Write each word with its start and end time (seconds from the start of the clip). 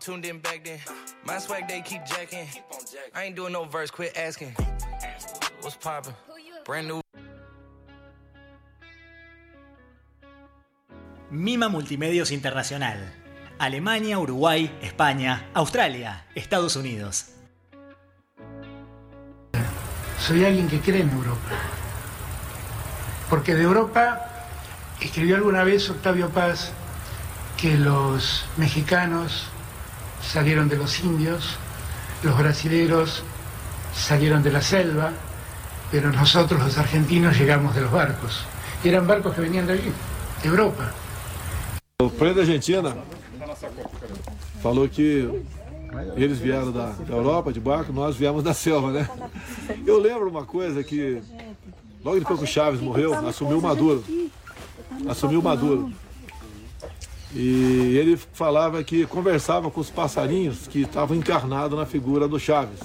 Tuned 0.00 0.24
in 0.24 0.38
back 0.38 0.64
then. 0.64 0.78
My 1.26 1.38
swag 1.38 1.68
they 1.68 1.82
keep 1.82 2.06
jacking. 2.06 2.48
I 3.14 3.24
ain't 3.24 3.36
doing 3.36 3.52
no 3.52 3.64
verse, 3.64 3.90
quit 3.90 4.16
asking. 4.16 4.56
What's 5.60 5.76
poppin'? 5.76 6.14
Brand 6.64 6.88
new. 6.88 7.00
Mima 11.30 11.68
Multimedios 11.68 12.30
Internacional. 12.30 12.96
Alemania, 13.58 14.18
Uruguay, 14.18 14.70
España, 14.80 15.50
Australia, 15.52 16.24
Estados 16.34 16.76
Unidos. 16.76 17.32
Soy 20.18 20.46
alguien 20.46 20.66
que 20.68 20.80
cree 20.80 21.02
en 21.02 21.10
Europa. 21.10 21.50
Porque 23.28 23.54
de 23.54 23.64
Europa 23.64 24.26
escribió 24.98 25.36
alguna 25.36 25.62
vez 25.62 25.90
Octavio 25.90 26.30
Paz 26.30 26.72
que 27.58 27.76
los 27.76 28.46
mexicanos 28.56 29.50
salieron 30.22 30.68
de 30.68 30.76
los 30.76 31.00
indios, 31.00 31.58
los 32.22 32.36
brasileros 32.38 33.22
salieron 33.94 34.42
de 34.42 34.52
la 34.52 34.62
selva, 34.62 35.12
pero 35.90 36.12
nosotros 36.12 36.60
los 36.60 36.78
argentinos 36.78 37.36
llegamos 37.38 37.74
de 37.74 37.82
los 37.82 37.90
barcos. 37.90 38.44
Y 38.84 38.88
eran 38.88 39.06
barcos 39.06 39.34
que 39.34 39.40
venían 39.40 39.66
de 39.66 39.74
allí, 39.74 39.92
de 40.42 40.48
Europa. 40.48 40.92
O 42.00 42.08
presidente 42.08 42.34
da 42.34 42.42
Argentina 42.42 42.96
falou 44.62 44.88
que 44.88 45.28
eles 46.16 46.38
vieram 46.38 46.72
da, 46.72 46.86
da 46.86 47.14
Europa 47.14 47.52
de 47.52 47.60
barco, 47.60 47.92
nós 47.92 48.16
viemos 48.16 48.42
da 48.42 48.54
selva, 48.54 48.90
né? 48.90 49.08
Eu 49.86 49.98
lembro 49.98 50.30
uma 50.30 50.46
coisa 50.46 50.82
que 50.82 51.20
logo 52.02 52.18
depois 52.18 52.38
que 52.38 52.44
o 52.44 52.48
Chaves 52.48 52.80
morreu, 52.80 53.14
assumiu 53.28 53.60
Maduro. 53.60 54.02
Assumiu 55.08 55.42
Maduro. 55.42 55.92
E 57.32 57.96
ele 57.96 58.16
falava 58.16 58.82
que 58.82 59.06
conversava 59.06 59.70
com 59.70 59.80
os 59.80 59.90
passarinhos 59.90 60.66
que 60.66 60.82
estavam 60.82 61.16
encarnados 61.16 61.78
na 61.78 61.86
figura 61.86 62.26
do 62.26 62.40
Chaves. 62.40 62.80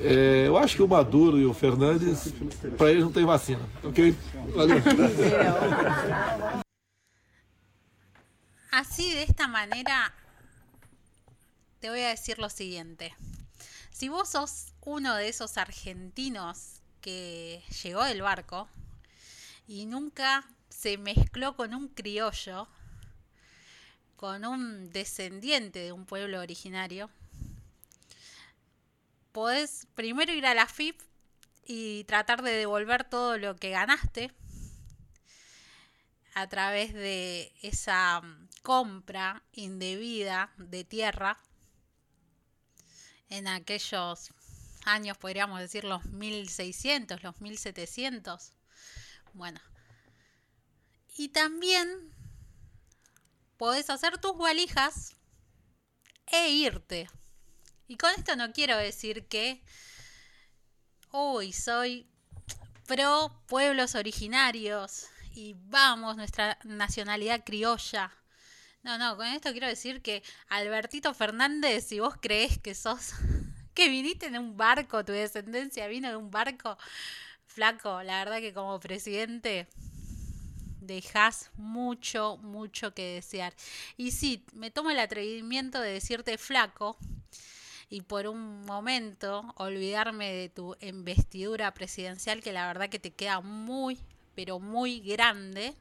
É, 0.00 0.44
eu 0.46 0.56
acho 0.56 0.76
que 0.76 0.82
o 0.82 0.88
Maduro 0.88 1.38
e 1.38 1.46
o 1.46 1.54
Fernandes, 1.54 2.32
para 2.76 2.90
eles 2.90 3.02
não 3.02 3.10
tem 3.10 3.24
vacina, 3.24 3.62
ok? 3.82 4.14
Valeu. 4.54 4.78
Así 8.70 9.10
de 9.10 9.22
esta 9.22 9.48
manera 9.48 10.12
te 11.80 11.88
voy 11.88 12.02
a 12.02 12.08
decir 12.10 12.38
lo 12.38 12.50
siguiente. 12.50 13.14
Si 13.90 14.08
vos 14.08 14.28
sos 14.28 14.72
uno 14.82 15.16
de 15.16 15.28
esos 15.28 15.58
argentinos 15.58 16.80
que 17.00 17.62
llegó 17.82 18.04
del 18.04 18.22
barco 18.22 18.68
y 19.66 19.86
nunca 19.86 20.44
se 20.68 20.98
mezcló 20.98 21.56
con 21.56 21.74
un 21.74 21.88
criollo, 21.88 22.68
con 24.16 24.44
un 24.44 24.90
descendiente 24.90 25.78
de 25.80 25.92
un 25.92 26.06
pueblo 26.06 26.40
originario, 26.40 27.10
podés 29.32 29.86
primero 29.94 30.32
ir 30.32 30.46
a 30.46 30.54
la 30.54 30.66
FIP 30.66 31.00
y 31.64 32.04
tratar 32.04 32.42
de 32.42 32.52
devolver 32.52 33.04
todo 33.04 33.38
lo 33.38 33.56
que 33.56 33.70
ganaste 33.70 34.32
a 36.34 36.48
través 36.48 36.94
de 36.94 37.52
esa 37.62 38.20
mm, 38.20 38.48
compra 38.62 39.42
indebida 39.52 40.52
de 40.56 40.84
tierra 40.84 41.38
en 43.28 43.48
aquellos 43.48 44.30
años, 44.84 45.18
podríamos 45.18 45.60
decir 45.60 45.84
los 45.84 46.04
1600, 46.06 47.22
los 47.22 47.40
1700. 47.40 48.52
Bueno, 49.34 49.60
y 51.18 51.28
también 51.28 51.88
podés 53.56 53.90
hacer 53.90 54.18
tus 54.18 54.38
valijas 54.38 55.16
e 56.26 56.50
irte. 56.50 57.10
Y 57.88 57.96
con 57.96 58.10
esto 58.16 58.36
no 58.36 58.52
quiero 58.52 58.76
decir 58.76 59.26
que 59.26 59.62
hoy 61.10 61.52
soy 61.52 62.08
pro 62.86 63.42
pueblos 63.48 63.96
originarios 63.96 65.06
y 65.34 65.56
vamos, 65.58 66.16
nuestra 66.16 66.56
nacionalidad 66.62 67.42
criolla. 67.44 68.12
No, 68.82 68.96
no, 68.96 69.16
con 69.16 69.26
esto 69.26 69.50
quiero 69.50 69.66
decir 69.66 70.02
que 70.02 70.22
Albertito 70.48 71.12
Fernández, 71.14 71.84
si 71.88 71.98
vos 71.98 72.14
crees 72.20 72.58
que 72.58 72.76
sos, 72.76 73.12
que 73.74 73.88
viniste 73.88 74.26
en 74.26 74.38
un 74.38 74.56
barco, 74.56 75.04
tu 75.04 75.12
descendencia 75.12 75.88
vino 75.88 76.08
de 76.08 76.16
un 76.16 76.30
barco, 76.30 76.78
flaco, 77.46 78.04
la 78.04 78.24
verdad 78.24 78.38
que 78.38 78.54
como 78.54 78.78
presidente 78.78 79.66
dejas 80.88 81.50
mucho, 81.56 82.38
mucho 82.38 82.92
que 82.92 83.14
desear. 83.14 83.54
Y 83.96 84.10
sí, 84.10 84.44
me 84.52 84.72
tomo 84.72 84.90
el 84.90 84.98
atrevimiento 84.98 85.80
de 85.80 85.92
decirte 85.92 86.36
flaco 86.38 86.96
y 87.88 88.00
por 88.02 88.26
un 88.26 88.64
momento 88.64 89.54
olvidarme 89.56 90.32
de 90.32 90.48
tu 90.48 90.76
investidura 90.80 91.72
presidencial 91.72 92.42
que 92.42 92.52
la 92.52 92.66
verdad 92.66 92.88
que 92.88 92.98
te 92.98 93.12
queda 93.12 93.40
muy, 93.40 93.98
pero 94.34 94.58
muy 94.58 95.00
grande. 95.00 95.74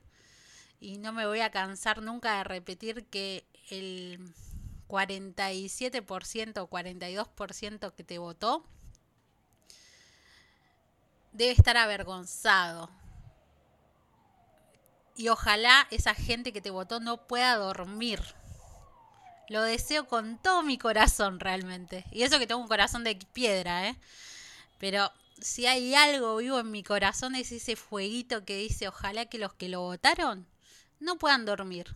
Y 0.80 1.00
no 1.00 1.12
me 1.12 1.26
voy 1.26 1.40
a 1.40 1.50
cansar 1.50 2.04
nunca 2.04 2.38
de 2.38 2.44
repetir 2.44 3.06
que 3.06 3.44
el 3.72 4.20
47% 4.88 6.60
o 6.60 6.70
42% 6.70 7.94
que 7.94 8.04
te 8.04 8.20
votó 8.20 8.64
debe 11.34 11.52
estar 11.52 11.78
avergonzado. 11.78 12.90
Y 15.18 15.30
ojalá 15.30 15.88
esa 15.90 16.14
gente 16.14 16.54
que 16.54 16.62
te 16.62 16.70
votó 16.70 17.00
no 17.00 17.28
pueda 17.28 17.58
dormir. 17.58 18.22
Lo 19.50 19.64
deseo 19.64 20.08
con 20.08 20.38
todo 20.38 20.62
mi 20.62 20.78
corazón 20.78 21.40
realmente. 21.40 22.06
Y 22.12 22.22
eso 22.22 22.38
que 22.38 22.46
tengo 22.46 22.62
un 22.62 22.68
corazón 22.68 23.04
de 23.04 23.16
piedra, 23.34 23.90
¿eh? 23.90 23.96
Pero 24.78 25.12
si 25.42 25.66
hay 25.66 25.96
algo 25.96 26.38
vivo 26.38 26.60
en 26.60 26.72
mi 26.72 26.84
corazón 26.84 27.36
es 27.36 27.52
ese 27.52 27.76
fueguito 27.76 28.46
que 28.46 28.58
dice 28.58 28.88
ojalá 28.88 29.26
que 29.26 29.38
los 29.38 29.54
que 29.54 29.70
lo 29.70 29.82
votaron 29.82 30.48
no 31.00 31.18
puedan 31.18 31.46
dormir. 31.46 31.96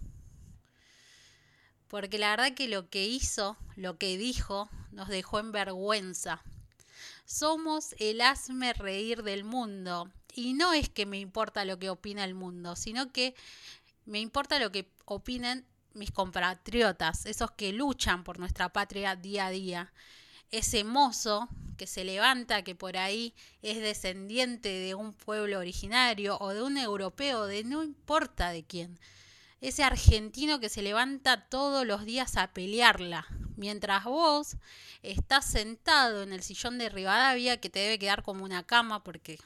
Porque 1.87 2.17
la 2.17 2.31
verdad 2.31 2.53
que 2.53 2.67
lo 2.67 2.89
que 2.89 3.05
hizo, 3.05 3.57
lo 3.75 3.97
que 3.97 4.17
dijo, 4.17 4.69
nos 4.91 5.09
dejó 5.09 5.39
en 5.39 5.51
vergüenza. 5.51 6.41
Somos 7.25 7.95
el 7.99 8.21
hazme 8.21 8.73
reír 8.73 9.23
del 9.23 9.43
mundo. 9.43 10.11
Y 10.33 10.53
no 10.53 10.73
es 10.73 10.89
que 10.89 11.05
me 11.05 11.19
importa 11.19 11.65
lo 11.65 11.77
que 11.77 11.89
opina 11.89 12.23
el 12.23 12.33
mundo, 12.33 12.75
sino 12.75 13.11
que 13.11 13.35
me 14.05 14.19
importa 14.19 14.59
lo 14.59 14.71
que 14.71 14.89
opinen 15.05 15.65
mis 15.93 16.11
compatriotas, 16.11 17.25
esos 17.25 17.51
que 17.51 17.73
luchan 17.73 18.23
por 18.23 18.39
nuestra 18.39 18.69
patria 18.69 19.15
día 19.15 19.47
a 19.47 19.51
día. 19.51 19.93
Ese 20.51 20.83
mozo 20.83 21.49
que 21.77 21.87
se 21.87 22.03
levanta, 22.03 22.63
que 22.63 22.75
por 22.75 22.97
ahí 22.97 23.33
es 23.61 23.79
descendiente 23.79 24.69
de 24.69 24.95
un 24.95 25.13
pueblo 25.13 25.59
originario 25.59 26.37
o 26.39 26.49
de 26.49 26.61
un 26.61 26.77
europeo, 26.77 27.45
de 27.45 27.63
no 27.63 27.83
importa 27.83 28.51
de 28.51 28.63
quién. 28.63 28.99
Ese 29.61 29.83
argentino 29.83 30.59
que 30.59 30.69
se 30.69 30.81
levanta 30.81 31.47
todos 31.47 31.85
los 31.85 32.03
días 32.03 32.35
a 32.35 32.51
pelearla, 32.51 33.27
mientras 33.57 34.03
vos 34.05 34.57
estás 35.03 35.45
sentado 35.45 36.23
en 36.23 36.33
el 36.33 36.41
sillón 36.41 36.79
de 36.79 36.89
Rivadavia, 36.89 37.61
que 37.61 37.69
te 37.69 37.77
debe 37.77 37.99
quedar 37.99 38.23
como 38.23 38.43
una 38.43 38.63
cama, 38.63 39.03
porque 39.03 39.39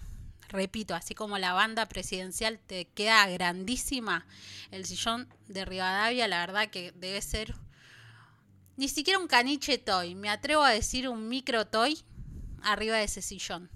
repito, 0.48 0.96
así 0.96 1.16
como 1.16 1.38
la 1.38 1.52
banda 1.52 1.88
presidencial 1.88 2.60
te 2.60 2.86
queda 2.86 3.28
grandísima, 3.28 4.26
el 4.72 4.86
sillón 4.86 5.28
de 5.50 5.66
Rivadavia, 5.66 6.30
la 6.30 6.40
verdad 6.40 6.70
que 6.70 6.94
debe 6.94 7.22
ser 7.22 7.54
ni 8.78 8.88
siquiera 8.88 9.20
un 9.20 9.28
caniche 9.28 9.78
toy, 9.78 10.16
me 10.16 10.30
atrevo 10.30 10.64
a 10.64 10.72
decir 10.72 11.10
un 11.10 11.28
micro 11.28 11.68
toy 11.68 12.06
arriba 12.62 12.96
de 12.96 13.04
ese 13.04 13.22
sillón. 13.22 13.70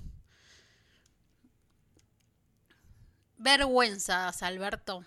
Vergüenza, 3.37 4.29
Alberto, 4.29 5.05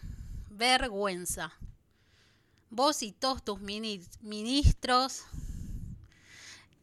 vergüenza. 0.52 1.52
Vos 2.70 3.02
y 3.02 3.12
todos 3.12 3.44
tus 3.44 3.60
ministros, 3.60 5.24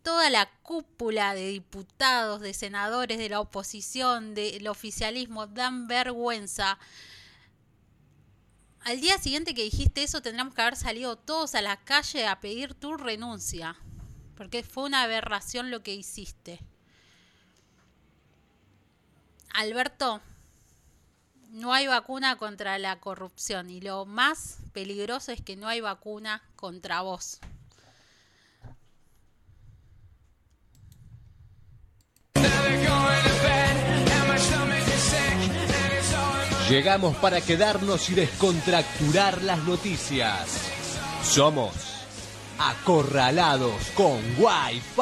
toda 0.04 0.30
la 0.30 0.50
cúpula 0.62 1.34
de 1.34 1.48
diputados, 1.48 2.42
de 2.42 2.54
senadores, 2.54 3.18
de 3.18 3.30
la 3.30 3.40
oposición, 3.40 4.36
del 4.36 4.68
oficialismo, 4.68 5.48
dan 5.48 5.88
vergüenza. 5.88 6.78
Al 8.82 9.02
día 9.02 9.18
siguiente 9.18 9.54
que 9.54 9.64
dijiste 9.64 10.04
eso, 10.04 10.22
tendríamos 10.22 10.54
que 10.54 10.62
haber 10.62 10.76
salido 10.76 11.18
todos 11.18 11.56
a 11.56 11.62
la 11.62 11.78
calle 11.78 12.28
a 12.28 12.40
pedir 12.40 12.74
tu 12.76 12.96
renuncia, 12.96 13.76
porque 14.36 14.64
fue 14.64 14.86
una 14.86 15.04
aberración 15.04 15.72
lo 15.72 15.84
que 15.84 15.94
hiciste. 15.94 16.60
Alberto, 19.54 20.22
no 21.52 21.74
hay 21.74 21.88
vacuna 21.88 22.38
contra 22.38 22.78
la 22.80 23.00
corrupción 23.00 23.70
y 23.70 23.82
lo 23.82 24.06
más 24.06 24.58
peligroso 24.74 25.32
es 25.32 25.42
que 25.42 25.56
no 25.56 25.68
hay 25.68 25.82
vacuna 25.82 26.42
contra 26.56 27.02
vos. 27.02 27.40
Llegamos 36.70 37.16
para 37.18 37.42
quedarnos 37.42 38.12
y 38.12 38.14
descontracturar 38.14 39.42
las 39.42 39.64
noticias. 39.64 40.70
Somos 41.24 41.74
acorralados 42.60 43.90
con 43.96 44.20
Wi-Fi. 44.38 45.00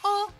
o 0.00 0.30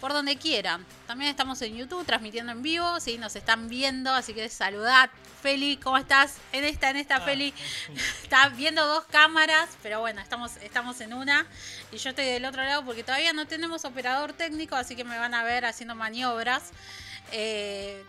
por 0.00 0.14
donde 0.14 0.36
quieran. 0.36 0.84
También 1.06 1.30
estamos 1.30 1.62
en 1.62 1.76
YouTube 1.76 2.04
transmitiendo 2.04 2.50
en 2.50 2.60
vivo, 2.60 2.98
sí, 2.98 3.18
nos 3.18 3.36
están 3.36 3.68
viendo, 3.68 4.12
así 4.12 4.34
que 4.34 4.48
saludad. 4.48 5.08
Feli, 5.40 5.76
¿cómo 5.76 5.96
estás? 5.96 6.38
En 6.50 6.64
esta, 6.64 6.90
en 6.90 6.96
esta, 6.96 7.18
Ah, 7.18 7.20
Feli. 7.20 7.54
Estás 8.24 8.56
viendo 8.56 8.84
dos 8.84 9.04
cámaras, 9.04 9.68
pero 9.80 10.00
bueno, 10.00 10.20
estamos, 10.20 10.56
estamos 10.56 11.00
en 11.00 11.14
una 11.14 11.46
y 11.92 11.98
yo 11.98 12.10
estoy 12.10 12.24
del 12.24 12.46
otro 12.46 12.64
lado 12.64 12.84
porque 12.84 13.04
todavía 13.04 13.32
no 13.32 13.46
tenemos 13.46 13.84
operador 13.84 14.32
técnico, 14.32 14.74
así 14.74 14.96
que 14.96 15.04
me 15.04 15.16
van 15.16 15.34
a 15.34 15.44
ver 15.44 15.66
haciendo 15.66 15.94
maniobras. 15.94 16.72
Eh, 17.32 18.02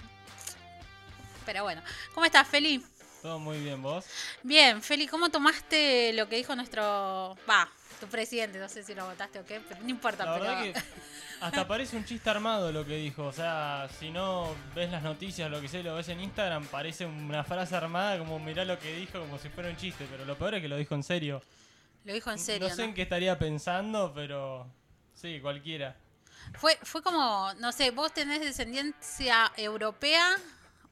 pero 1.45 1.63
bueno, 1.63 1.81
¿cómo 2.13 2.25
estás, 2.25 2.47
Feli? 2.47 2.83
Todo 3.21 3.39
muy 3.39 3.59
bien, 3.59 3.81
vos. 3.81 4.05
Bien, 4.43 4.81
Feli, 4.81 5.07
¿cómo 5.07 5.29
tomaste 5.29 6.13
lo 6.13 6.29
que 6.29 6.37
dijo 6.37 6.55
nuestro... 6.55 7.37
Va, 7.49 7.69
tu 7.99 8.07
presidente, 8.07 8.59
no 8.59 8.69
sé 8.69 8.83
si 8.83 8.95
lo 8.95 9.05
votaste 9.05 9.39
o 9.39 9.45
qué, 9.45 9.59
pero 9.67 9.81
no 9.81 9.89
importa. 9.89 10.25
La 10.25 10.39
pero... 10.39 10.73
que 10.73 10.73
hasta 11.41 11.67
parece 11.67 11.97
un 11.97 12.05
chiste 12.05 12.29
armado 12.29 12.71
lo 12.71 12.85
que 12.85 12.95
dijo. 12.95 13.25
O 13.25 13.33
sea, 13.33 13.89
si 13.99 14.09
no 14.09 14.55
ves 14.75 14.91
las 14.91 15.03
noticias, 15.03 15.49
lo 15.49 15.61
que 15.61 15.67
sé, 15.67 15.83
lo 15.83 15.95
ves 15.95 16.09
en 16.09 16.21
Instagram, 16.21 16.65
parece 16.67 17.05
una 17.05 17.43
frase 17.43 17.75
armada 17.75 18.17
como 18.17 18.39
mirá 18.39 18.65
lo 18.65 18.79
que 18.79 18.93
dijo 18.95 19.19
como 19.19 19.37
si 19.37 19.49
fuera 19.49 19.69
un 19.69 19.77
chiste. 19.77 20.05
Pero 20.09 20.25
lo 20.25 20.37
peor 20.37 20.55
es 20.55 20.61
que 20.61 20.67
lo 20.67 20.77
dijo 20.77 20.95
en 20.95 21.03
serio. 21.03 21.41
Lo 22.05 22.13
dijo 22.13 22.31
en 22.31 22.39
serio, 22.39 22.69
no 22.69 22.75
sé 22.75 22.83
en 22.83 22.93
qué 22.93 23.01
estaría 23.01 23.37
pensando, 23.37 24.13
pero 24.13 24.67
sí, 25.13 25.39
cualquiera. 25.41 25.95
Fue, 26.57 26.77
fue 26.83 27.01
como, 27.01 27.53
no 27.59 27.71
sé, 27.71 27.91
¿vos 27.91 28.13
tenés 28.13 28.41
descendencia 28.41 29.51
europea 29.57 30.35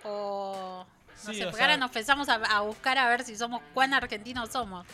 o...? 0.04 0.86
No 1.26 1.34
Sí, 1.34 1.40
sé, 1.40 1.44
porque 1.46 1.58
sea- 1.58 1.66
ahora 1.66 1.78
nos 1.78 1.90
empezamos 1.90 2.30
a, 2.30 2.36
a 2.36 2.62
buscar 2.62 2.98
a 3.00 3.10
ver 3.10 3.24
si 3.24 3.36
somos, 3.36 3.62
cuán 3.74 3.94
argentinos 3.94 4.50
somos. 4.52 4.86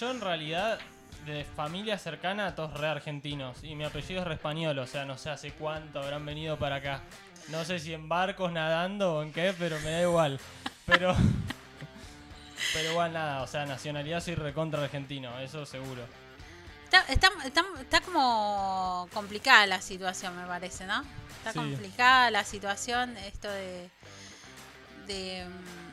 Yo 0.00 0.10
en 0.10 0.20
realidad, 0.20 0.78
de 1.26 1.44
familia 1.44 1.98
cercana, 1.98 2.54
todos 2.54 2.72
re 2.80 2.88
argentinos. 2.88 3.62
Y 3.62 3.74
mi 3.74 3.84
apellido 3.84 4.22
es 4.22 4.26
re 4.26 4.34
español, 4.34 4.78
o 4.78 4.86
sea, 4.86 5.04
no 5.04 5.18
sé 5.18 5.28
hace 5.30 5.52
cuánto 5.52 6.00
habrán 6.00 6.24
venido 6.24 6.58
para 6.58 6.76
acá. 6.76 7.02
No 7.48 7.64
sé 7.64 7.78
si 7.78 7.92
en 7.92 8.08
barcos, 8.08 8.50
nadando 8.52 9.16
o 9.16 9.22
en 9.22 9.32
qué, 9.32 9.54
pero 9.58 9.78
me 9.80 9.90
da 9.90 10.02
igual. 10.02 10.40
Pero. 10.86 11.14
Pero 12.72 12.90
igual 12.90 13.12
nada, 13.12 13.42
o 13.42 13.46
sea, 13.46 13.64
nacionalidad 13.66 14.20
soy 14.20 14.34
recontra 14.34 14.82
argentino, 14.82 15.38
eso 15.40 15.64
seguro. 15.66 16.02
Está, 16.86 17.00
está, 17.08 17.30
está, 17.44 17.64
está 17.80 18.00
como 18.00 19.08
complicada 19.12 19.66
la 19.66 19.80
situación, 19.80 20.36
me 20.40 20.46
parece, 20.46 20.86
¿no? 20.86 21.02
Está 21.38 21.52
Sí. 21.52 21.58
complicada 21.58 22.30
la 22.30 22.44
situación, 22.44 23.16
esto 23.18 23.50
de... 23.50 23.90
de 25.06 25.46
mm, 25.48 25.86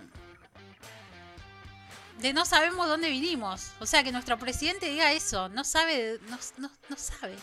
de 2.21 2.31
no 2.31 2.45
sabemos 2.45 2.87
dónde 2.87 3.09
vinimos. 3.09 3.71
O 3.79 3.85
sea, 3.85 4.03
que 4.03 4.11
nuestro 4.11 4.37
presidente 4.37 4.87
diga 4.89 5.11
eso, 5.11 5.49
no 5.49 5.63
sabe, 5.63 6.19
no, 6.29 6.37
no, 6.57 6.69
no 6.89 6.95
sabe. 6.95 7.35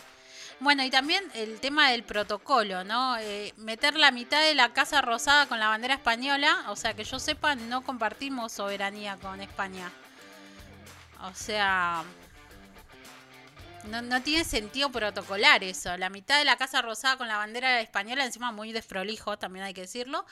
Bueno, 0.59 0.83
y 0.83 0.89
también 0.89 1.23
el 1.33 1.59
tema 1.59 1.89
del 1.91 2.03
protocolo, 2.03 2.83
¿no? 2.83 3.17
Eh, 3.17 3.53
meter 3.57 3.95
la 3.97 4.11
mitad 4.11 4.41
de 4.41 4.55
la 4.55 4.73
Casa 4.73 5.01
Rosada 5.01 5.47
con 5.47 5.59
la 5.59 5.67
bandera 5.67 5.95
española, 5.95 6.65
o 6.69 6.75
sea, 6.75 6.93
que 6.95 7.03
yo 7.03 7.19
sepa, 7.19 7.55
no 7.55 7.83
compartimos 7.83 8.53
soberanía 8.53 9.17
con 9.17 9.41
España. 9.41 9.91
O 11.23 11.33
sea, 11.35 12.03
no, 13.85 14.01
no 14.01 14.21
tiene 14.21 14.43
sentido 14.43 14.91
protocolar 14.91 15.63
eso. 15.63 15.95
La 15.97 16.09
mitad 16.09 16.37
de 16.37 16.45
la 16.45 16.57
Casa 16.57 16.81
Rosada 16.81 17.17
con 17.17 17.27
la 17.27 17.37
bandera 17.37 17.81
española, 17.81 18.25
encima 18.25 18.51
muy 18.51 18.71
desprolijo, 18.71 19.37
también 19.37 19.65
hay 19.65 19.73
que 19.73 19.81
decirlo. 19.81 20.25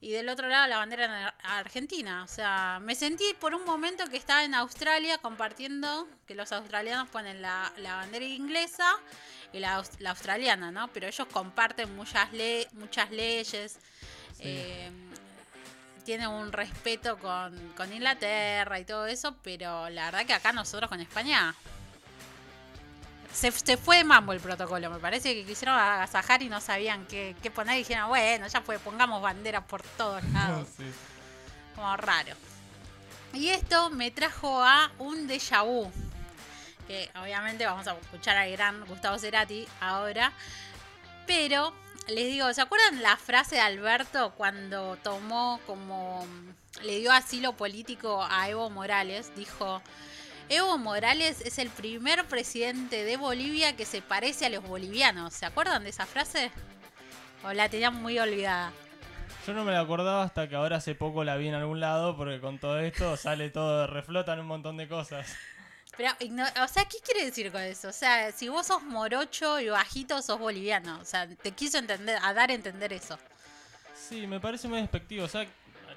Y 0.00 0.12
del 0.12 0.28
otro 0.28 0.46
lado 0.48 0.68
la 0.68 0.78
bandera 0.78 1.08
na- 1.08 1.34
argentina. 1.42 2.22
O 2.22 2.28
sea, 2.28 2.78
me 2.80 2.94
sentí 2.94 3.24
por 3.40 3.54
un 3.54 3.64
momento 3.64 4.06
que 4.08 4.16
estaba 4.16 4.44
en 4.44 4.54
Australia 4.54 5.18
compartiendo, 5.18 6.06
que 6.26 6.34
los 6.36 6.52
australianos 6.52 7.08
ponen 7.08 7.42
la, 7.42 7.72
la 7.78 7.96
bandera 7.96 8.24
inglesa 8.24 8.86
y 9.52 9.58
la, 9.58 9.82
la 9.98 10.10
australiana, 10.10 10.70
¿no? 10.70 10.86
Pero 10.88 11.08
ellos 11.08 11.26
comparten 11.32 11.94
muchas, 11.96 12.32
le- 12.32 12.68
muchas 12.74 13.10
leyes. 13.10 13.78
eh, 14.38 14.90
tienen 16.04 16.28
un 16.28 16.52
respeto 16.52 17.18
con, 17.18 17.72
con 17.76 17.92
Inglaterra 17.92 18.78
y 18.78 18.84
todo 18.84 19.04
eso, 19.06 19.36
pero 19.42 19.90
la 19.90 20.06
verdad 20.06 20.24
que 20.24 20.32
acá 20.32 20.52
nosotros 20.52 20.88
con 20.88 21.00
España 21.00 21.54
se, 23.32 23.50
se 23.50 23.76
fue 23.76 23.98
de 23.98 24.04
mambo 24.04 24.32
el 24.32 24.40
protocolo. 24.40 24.90
Me 24.90 24.98
parece 24.98 25.34
que 25.34 25.44
quisieron 25.44 25.76
agasajar 25.76 26.42
y 26.42 26.48
no 26.48 26.60
sabían 26.60 27.06
qué, 27.06 27.36
qué 27.42 27.50
poner 27.50 27.76
y 27.76 27.78
dijeron, 27.78 28.08
bueno, 28.08 28.46
ya 28.46 28.60
fue, 28.60 28.78
pongamos 28.78 29.22
banderas 29.22 29.64
por 29.64 29.82
todos 29.82 30.22
lados. 30.32 30.68
Sí. 30.76 30.84
Como 31.74 31.96
raro. 31.96 32.34
Y 33.32 33.48
esto 33.50 33.90
me 33.90 34.10
trajo 34.10 34.62
a 34.62 34.90
un 34.98 35.28
déjà 35.28 35.64
vu. 35.64 35.90
Que 36.86 37.10
obviamente 37.22 37.66
vamos 37.66 37.86
a 37.86 37.92
escuchar 37.92 38.36
al 38.36 38.50
gran 38.50 38.84
Gustavo 38.86 39.18
Cerati 39.18 39.68
ahora. 39.80 40.32
Pero 41.26 41.74
les 42.08 42.26
digo, 42.26 42.52
¿se 42.54 42.62
acuerdan 42.62 43.02
la 43.02 43.16
frase 43.18 43.56
de 43.56 43.60
Alberto 43.60 44.32
cuando 44.36 44.96
tomó 44.96 45.60
como. 45.66 46.26
le 46.82 46.98
dio 46.98 47.12
asilo 47.12 47.52
político 47.52 48.26
a 48.28 48.48
Evo 48.48 48.70
Morales? 48.70 49.30
Dijo. 49.36 49.82
Evo 50.50 50.78
Morales 50.78 51.42
es 51.42 51.58
el 51.58 51.68
primer 51.68 52.24
presidente 52.24 53.04
de 53.04 53.18
Bolivia 53.18 53.76
que 53.76 53.84
se 53.84 54.00
parece 54.00 54.46
a 54.46 54.48
los 54.48 54.62
bolivianos. 54.66 55.34
¿Se 55.34 55.44
acuerdan 55.44 55.84
de 55.84 55.90
esa 55.90 56.06
frase? 56.06 56.50
¿O 57.44 57.52
la 57.52 57.68
tenían 57.68 57.94
muy 57.94 58.18
olvidada? 58.18 58.72
Yo 59.46 59.52
no 59.52 59.64
me 59.64 59.72
la 59.72 59.80
acordaba 59.80 60.22
hasta 60.22 60.48
que 60.48 60.56
ahora 60.56 60.76
hace 60.76 60.94
poco 60.94 61.22
la 61.22 61.36
vi 61.36 61.48
en 61.48 61.54
algún 61.54 61.80
lado, 61.80 62.16
porque 62.16 62.40
con 62.40 62.58
todo 62.58 62.78
esto 62.80 63.16
sale 63.18 63.50
todo, 63.50 63.86
reflotan 63.86 64.40
un 64.40 64.46
montón 64.46 64.78
de 64.78 64.88
cosas. 64.88 65.26
Pero, 65.98 66.12
o 66.62 66.68
sea, 66.68 66.84
¿qué 66.86 66.98
quiere 67.04 67.26
decir 67.26 67.52
con 67.52 67.60
eso? 67.60 67.88
O 67.88 67.92
sea, 67.92 68.32
si 68.32 68.48
vos 68.48 68.66
sos 68.68 68.82
morocho 68.82 69.60
y 69.60 69.68
bajito, 69.68 70.22
sos 70.22 70.38
boliviano. 70.38 70.98
O 71.00 71.04
sea, 71.04 71.28
te 71.28 71.50
quiso 71.52 71.76
entender, 71.76 72.18
a 72.22 72.32
dar 72.32 72.50
a 72.50 72.54
entender 72.54 72.92
eso. 72.92 73.18
Sí, 73.94 74.26
me 74.26 74.40
parece 74.40 74.68
muy 74.68 74.80
despectivo. 74.80 75.24
O 75.24 75.28
sea, 75.28 75.46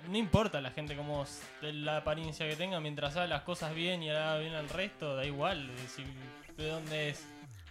no 0.08 0.18
importa 0.18 0.60
la 0.62 0.72
gente 0.72 0.96
como 0.96 1.26
la 1.62 1.98
apariencia 1.98 2.48
que 2.48 2.56
tenga, 2.56 2.80
mientras 2.80 3.16
haga 3.16 3.28
las 3.28 3.42
cosas 3.44 3.74
bien 3.74 4.02
y 4.04 4.10
haga 4.10 4.38
bien 4.38 4.54
al 4.54 4.70
resto, 4.70 5.16
da 5.16 5.26
igual 5.26 5.70
si- 5.96 6.06
de 6.56 6.70
dónde 6.70 7.10
es. 7.10 7.24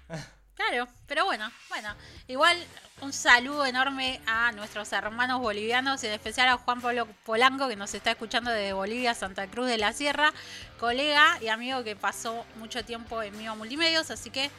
Claro, 0.56 0.86
pero 1.06 1.24
bueno, 1.24 1.50
bueno. 1.70 1.88
Igual 2.28 2.54
un 3.00 3.14
saludo 3.14 3.64
enorme 3.64 4.20
a 4.26 4.52
nuestros 4.52 4.92
hermanos 4.92 5.40
bolivianos, 5.40 6.04
en 6.04 6.12
especial 6.12 6.48
a 6.48 6.58
Juan 6.58 6.82
Pablo 6.82 7.08
Polanco, 7.24 7.66
que 7.66 7.76
nos 7.76 7.94
está 7.94 8.10
escuchando 8.10 8.50
desde 8.50 8.74
Bolivia, 8.74 9.14
Santa 9.14 9.46
Cruz 9.46 9.68
de 9.68 9.78
la 9.78 9.94
Sierra, 9.94 10.34
colega 10.78 11.38
y 11.40 11.48
amigo 11.48 11.82
que 11.82 11.96
pasó 11.96 12.44
mucho 12.56 12.84
tiempo 12.84 13.22
en 13.22 13.38
Viva 13.38 13.54
Multimedios, 13.54 14.10
así 14.10 14.28
que 14.28 14.50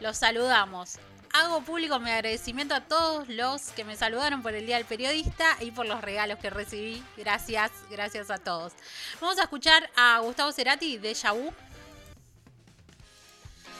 los 0.00 0.18
saludamos. 0.18 0.98
Hago 1.32 1.60
público 1.62 1.98
mi 2.00 2.10
agradecimiento 2.10 2.74
a 2.74 2.80
todos 2.80 3.28
los 3.28 3.70
que 3.70 3.84
me 3.84 3.96
saludaron 3.96 4.42
por 4.42 4.54
el 4.54 4.66
Día 4.66 4.76
del 4.76 4.86
Periodista 4.86 5.56
y 5.60 5.70
por 5.70 5.86
los 5.86 6.00
regalos 6.00 6.38
que 6.38 6.50
recibí. 6.50 7.02
Gracias, 7.16 7.70
gracias 7.90 8.30
a 8.30 8.38
todos. 8.38 8.72
Vamos 9.20 9.38
a 9.38 9.42
escuchar 9.42 9.88
a 9.96 10.18
Gustavo 10.20 10.52
Cerati 10.52 10.98
de 10.98 11.14
Vu. 11.32 11.52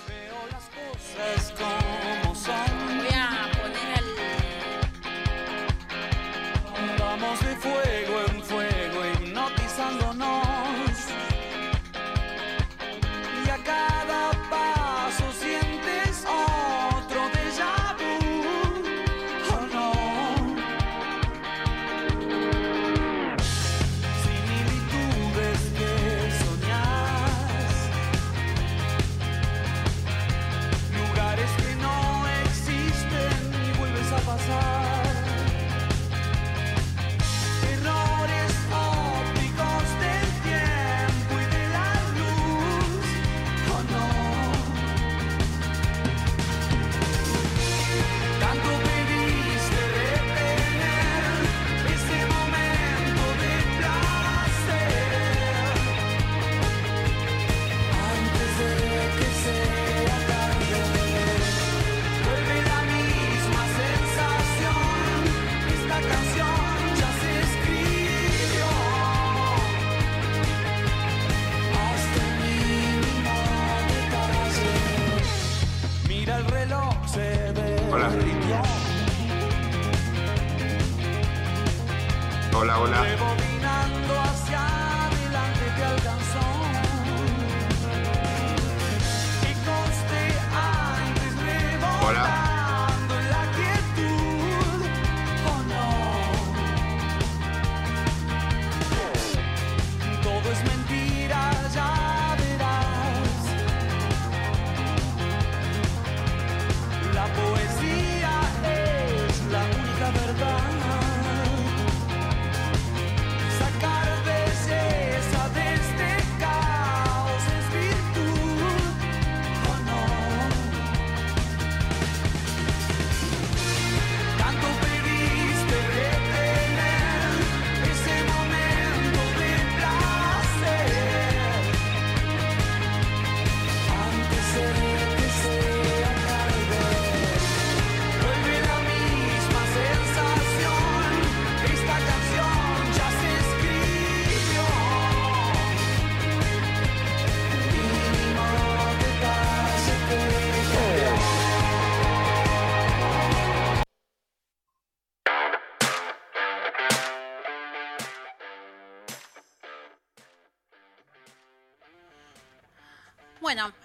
Veo 0.06 0.46
las 0.50 0.64
cosas 0.70 1.52
como 1.52 2.34
son. 2.34 2.98
Voy 2.98 3.08
a 3.14 3.50
poner 3.60 3.98
al... 3.98 4.04
Vamos 6.98 7.40
de 7.40 7.56
fuego, 7.56 8.07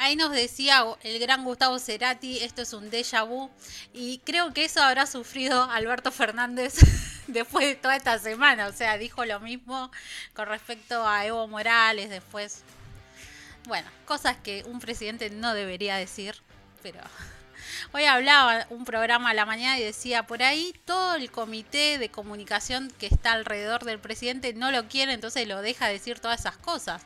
ahí 0.03 0.17
nos 0.17 0.31
decía 0.31 0.83
el 1.03 1.17
gran 1.17 1.45
Gustavo 1.45 1.79
Cerati, 1.79 2.39
esto 2.39 2.61
es 2.61 2.73
un 2.73 2.91
déjà 2.91 3.25
vu, 3.25 3.49
y 3.93 4.17
creo 4.25 4.53
que 4.53 4.65
eso 4.65 4.81
habrá 4.81 5.05
sufrido 5.05 5.63
Alberto 5.63 6.11
Fernández 6.11 6.75
después 7.27 7.65
de 7.65 7.75
toda 7.75 7.95
esta 7.95 8.19
semana, 8.19 8.67
o 8.67 8.73
sea, 8.73 8.97
dijo 8.97 9.23
lo 9.23 9.39
mismo 9.39 9.91
con 10.33 10.49
respecto 10.49 11.07
a 11.07 11.25
Evo 11.25 11.47
Morales 11.47 12.09
después. 12.09 12.63
Bueno, 13.65 13.89
cosas 14.03 14.35
que 14.35 14.63
un 14.65 14.81
presidente 14.81 15.29
no 15.29 15.53
debería 15.53 15.95
decir, 15.95 16.35
pero 16.81 16.99
hoy 17.93 18.03
hablaba 18.03 18.67
un 18.71 18.83
programa 18.83 19.29
a 19.29 19.33
la 19.33 19.45
mañana 19.45 19.79
y 19.79 19.83
decía, 19.83 20.27
por 20.27 20.43
ahí 20.43 20.75
todo 20.83 21.15
el 21.15 21.31
comité 21.31 21.97
de 21.97 22.09
comunicación 22.09 22.91
que 22.99 23.05
está 23.05 23.31
alrededor 23.31 23.85
del 23.85 23.99
presidente 23.99 24.53
no 24.53 24.69
lo 24.69 24.89
quiere, 24.89 25.13
entonces 25.13 25.47
lo 25.47 25.61
deja 25.61 25.87
decir 25.87 26.19
todas 26.19 26.41
esas 26.41 26.57
cosas 26.57 27.05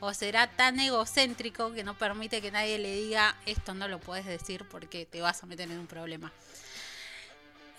o 0.00 0.14
será 0.14 0.46
tan 0.46 0.78
egocéntrico 0.78 1.72
que 1.72 1.84
no 1.84 1.94
permite 1.94 2.40
que 2.40 2.50
nadie 2.50 2.78
le 2.78 2.94
diga 2.94 3.36
esto 3.46 3.74
no 3.74 3.88
lo 3.88 3.98
puedes 3.98 4.26
decir 4.26 4.64
porque 4.68 5.06
te 5.06 5.20
vas 5.20 5.42
a 5.42 5.46
meter 5.46 5.70
en 5.70 5.78
un 5.78 5.86
problema. 5.86 6.32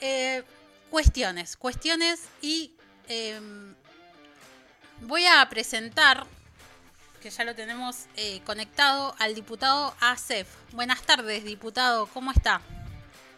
Eh, 0.02 0.44
cuestiones, 0.90 1.56
cuestiones 1.58 2.22
y 2.42 2.74
eh, 3.08 3.40
voy 5.02 5.26
a 5.26 5.48
presentar, 5.50 6.26
que 7.22 7.30
ya 7.30 7.44
lo 7.44 7.56
tenemos 7.56 8.06
eh, 8.16 8.42
conectado, 8.46 9.16
al 9.20 9.36
diputado 9.36 9.94
Asef. 10.00 10.48
Buenas 10.72 11.02
tardes, 11.02 11.44
diputado, 11.44 12.08
¿cómo 12.08 12.32
está? 12.32 12.62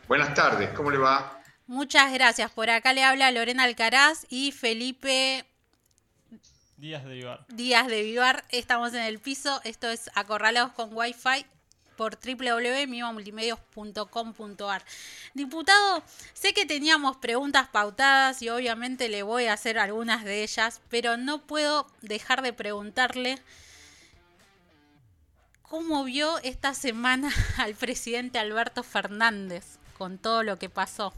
Buenas 0.08 0.34
tardes, 0.34 0.70
¿cómo 0.76 0.92
le 0.92 0.98
va? 0.98 1.42
Muchas 1.68 2.12
gracias. 2.12 2.52
Por 2.52 2.70
acá 2.70 2.92
le 2.92 3.04
habla 3.04 3.32
Lorena 3.32 3.64
Alcaraz 3.64 4.26
y 4.30 4.52
Felipe 4.52 5.46
Días 6.82 7.06
de 7.06 7.14
Vivar. 7.14 7.46
Días 7.48 7.88
de 7.88 8.02
Vivar. 8.02 8.44
Estamos 8.50 8.94
en 8.96 9.04
el 9.04 9.20
piso. 9.20 9.62
Esto 9.64 9.88
es 9.88 10.10
Acorralados 10.16 10.72
con 10.72 10.90
Wi-Fi 10.92 11.46
por 11.96 12.18
www.mimamultimedios.com.ar. 12.18 14.84
Diputado, 15.36 16.04
sé 16.34 16.56
que 16.56 16.66
teníamos 16.66 17.18
preguntas 17.18 17.68
pautadas 17.68 18.42
y 18.42 18.50
obviamente 18.50 19.10
le 19.10 19.22
voy 19.22 19.46
a 19.46 19.54
hacer 19.54 19.78
algunas 19.78 20.26
de 20.26 20.42
ellas, 20.42 20.82
pero 20.90 21.18
no 21.18 21.46
puedo 21.46 21.86
dejar 22.02 22.42
de 22.42 22.52
preguntarle 22.52 23.38
cómo 25.62 26.04
vio 26.04 26.40
esta 26.40 26.74
semana 26.74 27.32
al 27.60 27.76
presidente 27.76 28.40
Alberto 28.40 28.82
Fernández 28.82 29.78
con 30.00 30.18
todo 30.18 30.42
lo 30.42 30.58
que 30.58 30.72
pasó. 30.72 31.14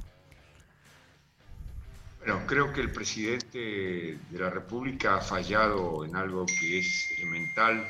Bueno, 2.25 2.47
creo 2.47 2.71
que 2.71 2.79
el 2.79 2.89
presidente 2.89 4.17
de 4.29 4.39
la 4.39 4.49
República 4.49 5.17
ha 5.17 5.21
fallado 5.21 6.05
en 6.05 6.15
algo 6.15 6.45
que 6.45 6.79
es 6.79 7.11
elemental, 7.17 7.85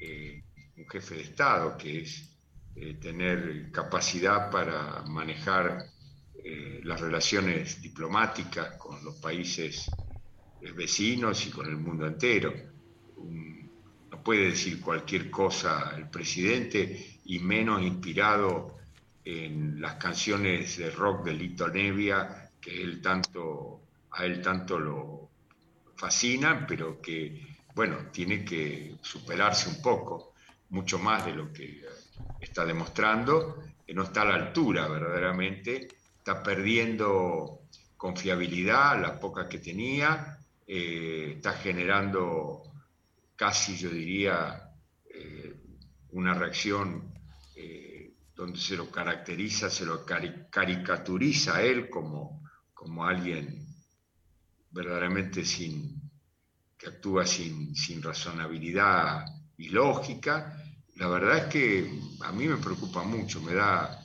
eh, 0.00 0.40
un 0.76 0.88
jefe 0.88 1.16
de 1.16 1.22
Estado, 1.22 1.76
que 1.76 2.02
es 2.02 2.30
eh, 2.76 2.94
tener 3.00 3.72
capacidad 3.72 4.52
para 4.52 5.02
manejar 5.08 5.84
eh, 6.44 6.80
las 6.84 7.00
relaciones 7.00 7.82
diplomáticas 7.82 8.76
con 8.76 9.04
los 9.04 9.16
países 9.16 9.90
vecinos 10.76 11.44
y 11.44 11.50
con 11.50 11.66
el 11.66 11.76
mundo 11.76 12.06
entero. 12.06 12.54
No 13.16 14.22
puede 14.22 14.50
decir 14.50 14.80
cualquier 14.80 15.28
cosa 15.28 15.92
el 15.96 16.08
presidente 16.08 17.18
y 17.24 17.40
menos 17.40 17.82
inspirado 17.82 18.76
en 19.24 19.80
las 19.80 19.96
canciones 19.96 20.78
de 20.78 20.88
rock 20.92 21.24
de 21.24 21.34
Lito 21.34 21.66
Nevia 21.66 22.42
que 22.62 22.82
él 22.82 23.02
tanto, 23.02 23.88
a 24.12 24.24
él 24.24 24.40
tanto 24.40 24.78
lo 24.78 25.32
fascinan, 25.96 26.66
pero 26.66 27.00
que, 27.00 27.40
bueno, 27.74 28.10
tiene 28.12 28.44
que 28.44 28.96
superarse 29.02 29.68
un 29.68 29.82
poco, 29.82 30.34
mucho 30.70 30.98
más 30.98 31.26
de 31.26 31.34
lo 31.34 31.52
que 31.52 31.82
está 32.40 32.64
demostrando, 32.64 33.62
que 33.86 33.94
no 33.94 34.04
está 34.04 34.22
a 34.22 34.26
la 34.26 34.34
altura 34.36 34.88
verdaderamente, 34.88 35.88
está 36.18 36.42
perdiendo 36.42 37.68
confiabilidad, 37.96 39.00
la 39.00 39.18
poca 39.20 39.48
que 39.48 39.58
tenía, 39.58 40.38
eh, 40.66 41.34
está 41.36 41.52
generando 41.54 42.62
casi, 43.36 43.76
yo 43.76 43.90
diría, 43.90 44.70
eh, 45.04 45.54
una 46.10 46.34
reacción 46.34 47.12
eh, 47.56 48.14
donde 48.34 48.58
se 48.58 48.76
lo 48.76 48.90
caracteriza, 48.90 49.70
se 49.70 49.84
lo 49.86 50.04
cari- 50.06 50.48
caricaturiza 50.50 51.56
a 51.56 51.62
él 51.62 51.88
como, 51.90 52.41
como 52.82 53.04
alguien 53.04 53.64
verdaderamente 54.72 55.44
sin, 55.44 56.00
que 56.76 56.88
actúa 56.88 57.24
sin, 57.24 57.76
sin 57.76 58.02
razonabilidad 58.02 59.24
y 59.56 59.68
lógica. 59.68 60.56
La 60.96 61.06
verdad 61.06 61.38
es 61.38 61.44
que 61.44 62.00
a 62.22 62.32
mí 62.32 62.48
me 62.48 62.56
preocupa 62.56 63.04
mucho, 63.04 63.40
me 63.40 63.54
da, 63.54 64.04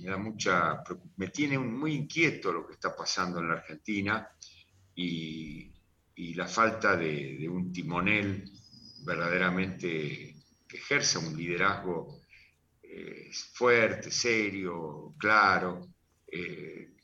me 0.00 0.10
da 0.10 0.16
mucha, 0.16 0.82
me 1.16 1.28
tiene 1.28 1.58
muy 1.58 1.94
inquieto 1.94 2.52
lo 2.52 2.66
que 2.66 2.74
está 2.74 2.96
pasando 2.96 3.38
en 3.38 3.48
la 3.48 3.54
Argentina 3.54 4.28
y, 4.96 5.72
y 6.16 6.34
la 6.34 6.48
falta 6.48 6.96
de, 6.96 7.36
de 7.38 7.48
un 7.48 7.72
timonel 7.72 8.50
verdaderamente 9.04 10.34
que 10.66 10.76
ejerza 10.76 11.20
un 11.20 11.36
liderazgo 11.36 12.20
eh, 12.82 13.30
fuerte, 13.52 14.10
serio, 14.10 15.14
claro, 15.16 15.86
eh, 16.26 16.97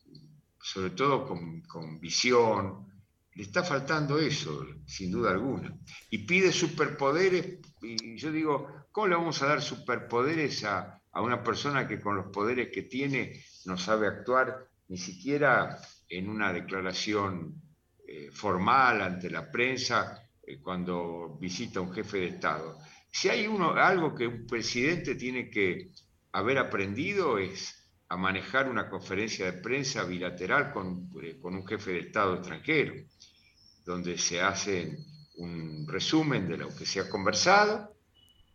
sobre 0.65 0.91
todo 0.91 1.27
con, 1.27 1.61
con 1.61 2.01
visión. 2.01 2.87
Le 3.35 3.43
está 3.43 3.63
faltando 3.63 4.19
eso, 4.19 4.67
sin 4.87 5.11
duda 5.11 5.33
alguna. 5.33 5.77
Y 6.09 6.19
pide 6.19 6.53
superpoderes, 6.53 7.59
y 7.83 8.17
yo 8.17 8.33
digo, 8.33 8.87
¿cómo 8.91 9.09
le 9.09 9.17
vamos 9.17 9.43
a 9.43 9.47
dar 9.47 9.61
superpoderes 9.61 10.65
a, 10.65 11.03
a 11.13 11.21
una 11.21 11.43
persona 11.45 11.87
que 11.87 12.01
con 12.01 12.17
los 12.17 12.27
poderes 12.33 12.71
que 12.73 12.83
tiene 12.83 13.45
no 13.67 13.77
sabe 13.77 14.07
actuar 14.07 14.67
ni 14.89 14.97
siquiera 14.97 15.79
en 16.09 16.31
una 16.31 16.51
declaración 16.51 17.61
eh, 18.09 18.31
formal 18.33 19.03
ante 19.03 19.29
la 19.29 19.51
prensa 19.51 20.19
eh, 20.43 20.61
cuando 20.61 21.37
visita 21.39 21.81
a 21.81 21.83
un 21.83 21.93
jefe 21.93 22.19
de 22.21 22.29
Estado? 22.29 22.79
Si 23.13 23.29
hay 23.29 23.47
uno, 23.47 23.75
algo 23.75 24.15
que 24.15 24.27
un 24.27 24.47
presidente 24.47 25.15
tiene 25.15 25.51
que 25.51 25.91
haber 26.33 26.57
aprendido 26.57 27.37
es 27.37 27.84
a 28.09 28.17
manejar 28.17 28.69
una 28.69 28.89
conferencia 28.89 29.47
de 29.47 29.61
prensa 29.61 30.05
bilateral 30.05 30.73
con, 30.73 31.11
eh, 31.23 31.39
con 31.41 31.55
un 31.55 31.67
jefe 31.67 31.93
de 31.93 32.01
Estado 32.01 32.35
extranjero, 32.35 32.95
donde 33.85 34.19
se 34.19 34.41
hace 34.41 34.99
un 35.37 35.87
resumen 35.89 36.49
de 36.49 36.59
lo 36.59 36.75
que 36.75 36.87
se 36.87 37.01
ha 37.01 37.09
conversado, 37.09 37.95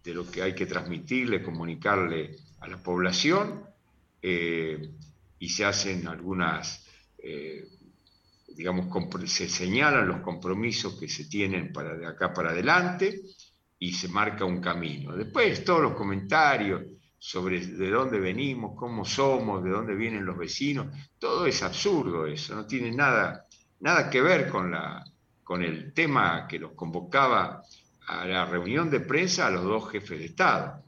de 0.04 0.14
lo 0.14 0.30
que 0.30 0.42
hay 0.42 0.56
que 0.56 0.66
transmitirle, 0.66 1.44
comunicarle 1.44 2.38
a 2.62 2.68
la 2.68 2.82
población, 2.82 3.64
eh, 4.22 4.92
y 5.40 5.50
se 5.50 5.66
hacen 5.66 6.08
algunas, 6.08 6.86
eh, 7.18 7.66
digamos, 8.56 8.88
se 9.26 9.48
señalan 9.48 10.08
los 10.08 10.22
compromisos 10.22 11.00
que 11.00 11.08
se 11.08 11.26
tienen 11.26 11.72
para 11.72 11.96
de 11.96 12.06
acá 12.06 12.34
para 12.34 12.52
adelante 12.52 13.22
y 13.78 13.94
se 13.94 14.10
marca 14.10 14.44
un 14.44 14.60
camino. 14.60 15.16
Después 15.16 15.64
todos 15.64 15.82
los 15.82 15.94
comentarios 15.94 16.82
sobre 17.20 17.60
de 17.60 17.90
dónde 17.90 18.18
venimos, 18.18 18.78
cómo 18.78 19.04
somos, 19.04 19.64
de 19.64 19.70
dónde 19.70 19.94
vienen 19.94 20.26
los 20.26 20.38
vecinos, 20.38 20.88
todo 21.20 21.46
es 21.46 21.62
absurdo 21.62 22.26
eso, 22.26 22.56
no 22.56 22.66
tiene 22.66 22.92
nada, 22.92 23.46
nada 23.82 24.10
que 24.10 24.22
ver 24.22 24.50
con, 24.50 24.72
la, 24.72 25.04
con 25.44 25.62
el 25.62 25.94
tema 25.94 26.48
que 26.48 26.58
los 26.58 26.72
convocaba 26.72 27.62
a 28.08 28.26
la 28.26 28.46
reunión 28.46 28.90
de 28.90 29.02
prensa 29.02 29.48
a 29.48 29.52
los 29.52 29.64
dos 29.64 29.92
jefes 29.92 30.18
de 30.18 30.26
Estado. 30.26 30.84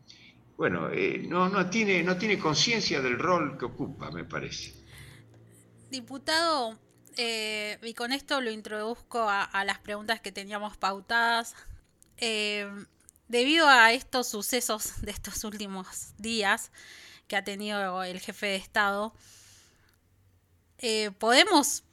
Bueno, 0.56 0.90
eh, 0.90 1.24
no, 1.28 1.50
no 1.50 1.70
tiene, 1.70 2.02
no 2.04 2.18
tiene 2.18 2.40
conciencia 2.40 3.02
del 3.02 3.20
rol 3.20 3.58
que 3.58 3.66
ocupa, 3.66 4.10
me 4.12 4.24
parece. 4.24 4.74
Diputado, 5.90 6.80
eh, 7.18 7.78
y 7.82 7.94
con 7.94 8.14
esto 8.14 8.40
lo 8.42 8.52
introduzco 8.52 9.28
a, 9.28 9.66
las 9.66 9.80
preguntas 9.80 10.22
que 10.22 10.32
teníamos 10.32 10.78
pautadas. 10.78 11.56
Eh, 12.18 12.70
debido 13.32 13.68
a 13.68 13.94
estos 13.94 14.28
sucesos 14.28 15.02
de 15.02 15.12
estos 15.12 15.44
últimos 15.46 16.14
días 16.18 16.70
que 17.28 17.38
ha 17.38 17.44
tenido 17.44 18.04
el 18.04 18.20
jefe 18.20 18.48
de 18.48 18.56
Estado, 18.58 19.14
¿podemos 21.18 21.84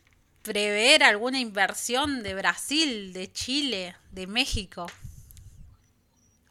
prever 0.42 1.04
alguna 1.04 1.38
inversión 1.38 2.24
de 2.24 2.34
Brasil, 2.34 3.12
de 3.12 3.30
Chile, 3.30 3.94
de 4.10 4.26
México? 4.26 4.86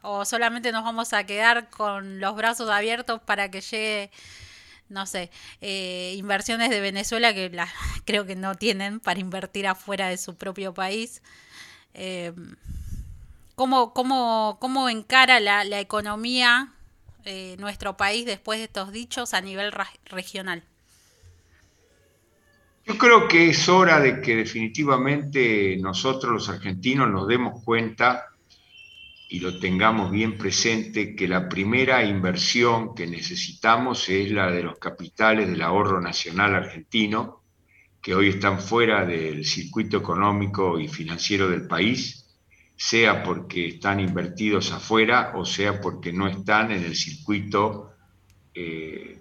¿O 0.00 0.24
solamente 0.24 0.72
nos 0.72 0.84
vamos 0.84 1.12
a 1.12 1.24
quedar 1.24 1.68
con 1.68 2.18
los 2.18 2.34
brazos 2.34 2.70
abiertos 2.70 3.20
para 3.20 3.50
que 3.50 3.60
llegue, 3.60 4.10
no 4.88 5.04
sé, 5.04 5.30
eh, 5.60 6.14
inversiones 6.16 6.70
de 6.70 6.80
Venezuela 6.80 7.34
que 7.34 7.52
creo 8.06 8.24
que 8.24 8.36
no 8.36 8.54
tienen 8.54 9.00
para 9.00 9.20
invertir 9.20 9.66
afuera 9.66 10.08
de 10.08 10.16
su 10.16 10.36
propio 10.36 10.72
país? 10.72 11.20
Eh, 11.92 12.32
¿cómo, 13.58 14.88
encara 14.88 15.40
la, 15.40 15.80
economía 15.80 16.72
eh, 17.24 17.56
nuestro 17.58 17.96
país 17.96 18.24
después 18.24 18.60
de 18.60 18.66
estos 18.66 18.92
dichos 18.92 19.34
a 19.34 19.40
nivel 19.40 19.72
regional? 20.06 20.62
Yo 22.86 22.96
creo 22.96 23.28
que 23.28 23.50
es 23.50 23.68
hora 23.68 24.00
de 24.00 24.20
que 24.22 24.36
definitivamente 24.36 25.76
nosotros 25.78 26.32
los 26.32 26.48
argentinos 26.48 27.10
nos 27.10 27.28
demos 27.28 27.62
cuenta 27.64 28.28
y 29.28 29.40
lo 29.40 29.58
tengamos 29.58 30.10
bien 30.10 30.38
presente 30.38 31.14
que 31.14 31.28
la 31.28 31.50
primera 31.50 32.02
inversión 32.02 32.94
que 32.94 33.06
necesitamos 33.06 34.08
es 34.08 34.30
la 34.30 34.50
de 34.50 34.62
los 34.62 34.78
capitales 34.78 35.48
del 35.50 35.60
ahorro 35.60 36.00
nacional 36.00 36.54
argentino, 36.54 37.42
que 38.00 38.14
hoy 38.14 38.30
están 38.30 38.58
fuera 38.58 39.04
del 39.04 39.44
circuito 39.44 39.98
económico 39.98 40.80
y 40.80 40.88
financiero 40.88 41.50
del 41.50 41.66
país, 41.66 42.17
sea 42.80 43.24
porque 43.24 43.66
están 43.66 43.98
invertidos 43.98 44.70
afuera 44.70 45.32
o 45.34 45.44
sea 45.44 45.80
porque 45.80 46.12
no 46.12 46.28
están 46.28 46.70
en 46.70 46.84
el 46.84 46.94
circuito 46.94 47.90
eh, 48.54 49.20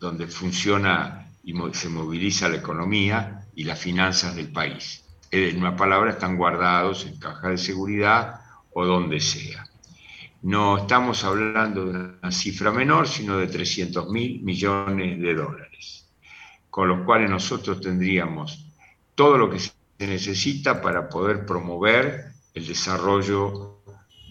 donde 0.00 0.26
funciona 0.26 1.30
y 1.44 1.54
se 1.74 1.88
moviliza 1.88 2.48
la 2.48 2.56
economía 2.56 3.46
y 3.54 3.62
las 3.62 3.78
finanzas 3.78 4.34
del 4.34 4.50
país. 4.50 5.04
En 5.30 5.58
una 5.58 5.76
palabra, 5.76 6.10
están 6.10 6.36
guardados 6.36 7.06
en 7.06 7.18
caja 7.18 7.50
de 7.50 7.58
seguridad 7.58 8.40
o 8.72 8.84
donde 8.84 9.20
sea. 9.20 9.64
No 10.42 10.78
estamos 10.78 11.22
hablando 11.22 11.86
de 11.86 11.90
una 11.90 12.32
cifra 12.32 12.72
menor, 12.72 13.06
sino 13.06 13.36
de 13.38 13.46
300 13.46 14.10
mil 14.10 14.42
millones 14.42 15.20
de 15.20 15.34
dólares, 15.34 16.08
con 16.68 16.88
los 16.88 17.04
cuales 17.06 17.30
nosotros 17.30 17.80
tendríamos 17.80 18.66
todo 19.14 19.38
lo 19.38 19.50
que 19.50 19.60
se 19.60 19.72
necesita 20.00 20.82
para 20.82 21.08
poder 21.08 21.46
promover 21.46 22.27
el 22.54 22.66
desarrollo 22.66 23.82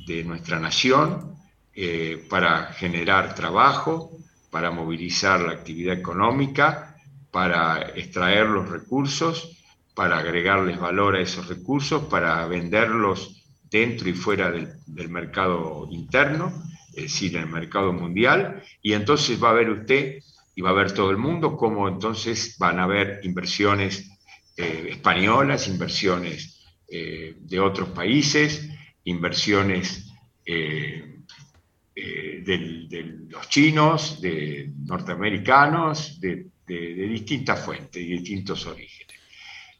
de 0.06 0.23
nuestra 0.23 0.60
nación, 0.60 1.36
eh, 1.73 2.25
para 2.30 2.73
generar 2.73 3.36
trabajo, 3.36 4.17
para 4.49 4.71
movilizar 4.71 5.41
la 5.41 5.51
actividad 5.51 5.95
económica, 5.95 6.95
para 7.30 7.89
extraer 7.95 8.47
los 8.47 8.69
recursos, 8.69 9.63
para 9.93 10.17
agregarles 10.17 10.80
valor 10.80 11.15
a 11.15 11.21
esos 11.21 11.47
recursos, 11.47 12.06
para 12.06 12.45
venderlos 12.47 13.43
dentro 13.69 14.10
y 14.10 14.13
fuera 14.13 14.49
del, 14.49 15.10
mercado 15.10 15.88
interno, 15.91 16.51
es 16.95 17.03
decir, 17.03 17.36
en 17.36 17.43
el 17.43 17.49
mercado 17.49 17.93
mundial, 17.93 18.63
y 18.82 18.93
entonces 18.93 19.41
va 19.43 19.51
a 19.51 19.53
ver 19.53 19.69
usted 19.69 20.19
y 20.56 20.62
va 20.62 20.71
a 20.71 20.73
ver 20.73 20.93
todo 20.93 21.12
el 21.12 21.17
mundo 21.17 21.56
cómo 21.56 21.88
entonces 21.88 22.56
van 22.58 22.80
a 22.80 22.84
haber 22.84 23.19
inversiones 23.23 24.10
eh, 24.56 24.88
españolas, 24.91 25.67
inversiones 25.67 26.56
eh, 26.89 27.36
de 27.39 27.60
otros 27.60 27.89
países, 27.89 28.69
inversiones 29.04 30.12
eh, 30.45 31.17
de, 31.95 33.17
los 33.30 33.50
chinos, 33.50 34.21
de 34.21 34.71
norteamericanos, 34.86 36.19
de, 36.19 36.47
distintas 36.67 37.63
fuentes 37.63 38.02
y 38.02 38.08
distintos 38.08 38.65
orígenes. 38.65 39.15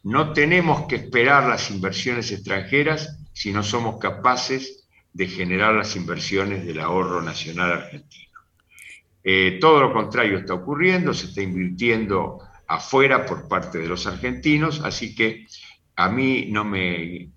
No 0.04 0.32
tenemos 0.32 0.88
que 0.88 0.96
esperar 0.96 1.48
las 1.48 1.70
inversiones 1.70 2.32
extranjeras 2.32 3.20
si 3.34 3.52
no 3.52 3.62
somos 3.62 4.00
capaces 4.00 4.88
de 5.12 5.28
generar 5.28 5.74
las 5.74 5.96
inversiones 5.96 6.66
del 6.66 6.80
ahorro 6.80 7.22
nacional 7.22 7.72
argentino. 7.74 8.40
Eh, 9.24 9.58
todo 9.60 9.82
lo 9.82 9.92
contrario 9.92 10.38
está 10.38 10.54
ocurriendo, 10.54 11.14
se 11.14 11.26
está 11.26 11.42
invirtiendo 11.42 12.40
afuera 12.68 13.26
por 13.26 13.48
parte 13.48 13.80
de 13.80 13.88
los 13.88 14.08
argentinos, 14.08 14.82
así 14.86 15.16
que 15.16 15.46
a 15.98 16.10
mí 16.10 16.48
no 16.52 16.64
me, 16.64 17.32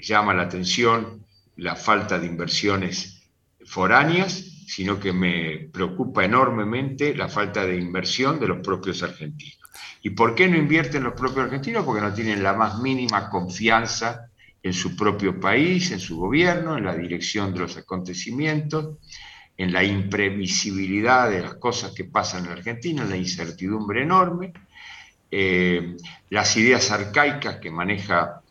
llama 0.00 0.32
la 0.32 0.42
atención 0.42 1.26
la 1.56 1.74
falta 1.74 2.18
de 2.18 2.26
inversiones 2.26 3.30
foráneas, 3.66 4.32
sino 4.66 4.98
que 4.98 5.12
me 5.12 5.68
preocupa 5.72 6.24
enormemente 6.24 7.14
la 7.14 7.28
falta 7.28 7.66
de 7.66 7.76
inversión 7.76 8.38
de 8.38 8.46
los 8.46 8.58
propios 8.58 9.02
argentinos. 9.02 9.58
¿Y 10.02 10.10
por 10.10 10.34
qué 10.34 10.48
no 10.48 10.56
invierten 10.56 11.02
los 11.02 11.14
propios 11.14 11.46
argentinos? 11.46 11.84
Porque 11.84 12.00
no 12.00 12.14
tienen 12.14 12.42
la 12.42 12.54
más 12.54 12.78
mínima 12.78 13.28
confianza 13.28 14.30
en 14.62 14.72
su 14.72 14.96
propio 14.96 15.40
país, 15.40 15.90
en 15.90 15.98
su 15.98 16.18
gobierno, 16.18 16.78
en 16.78 16.84
la 16.84 16.94
dirección 16.94 17.52
de 17.52 17.60
los 17.60 17.76
acontecimientos, 17.76 18.98
en 19.56 19.72
la 19.72 19.82
imprevisibilidad 19.82 21.28
de 21.28 21.40
las 21.40 21.54
cosas 21.56 21.92
que 21.92 22.04
pasan 22.04 22.46
en 22.46 22.52
Argentina, 22.52 23.02
en 23.02 23.10
la 23.10 23.16
incertidumbre 23.16 24.02
enorme, 24.02 24.52
eh, 25.34 25.96
las 26.28 26.56
ideas 26.58 26.90
arcaicas 26.90 27.56
que 27.56 27.70
maneja 27.70 28.42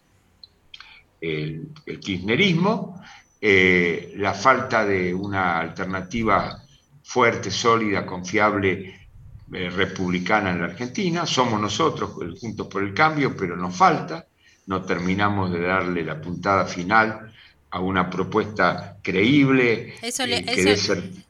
el, 1.22 1.70
kirchnerismo, 2.02 3.02
eh, 3.39 4.13
la 4.17 4.34
falta 4.34 4.84
de 4.84 5.13
una 5.13 5.60
alternativa 5.60 6.62
fuerte, 7.04 7.52
sólida, 7.52 8.06
confiable, 8.06 9.08
eh, 9.54 9.70
republicana 9.70 10.50
en 10.50 10.60
la 10.60 10.65
Argentina. 10.65 11.26
Somos 11.28 11.62
nosotros, 11.62 12.12
Juntos 12.39 12.67
por 12.67 12.82
el 12.82 12.94
Cambio, 12.94 13.38
pero 13.38 13.56
nos 13.56 13.76
falta 13.76 14.26
no 14.67 14.84
terminamos 14.84 15.52
de 15.52 15.62
darle 15.62 16.04
la 16.04 16.22
puntada 16.22 16.65
final 16.65 17.32
a 17.71 17.79
una 17.79 18.10
propuesta 18.10 18.97
creíble. 19.01 19.95
Eso 20.01 20.25
le, 20.25 20.43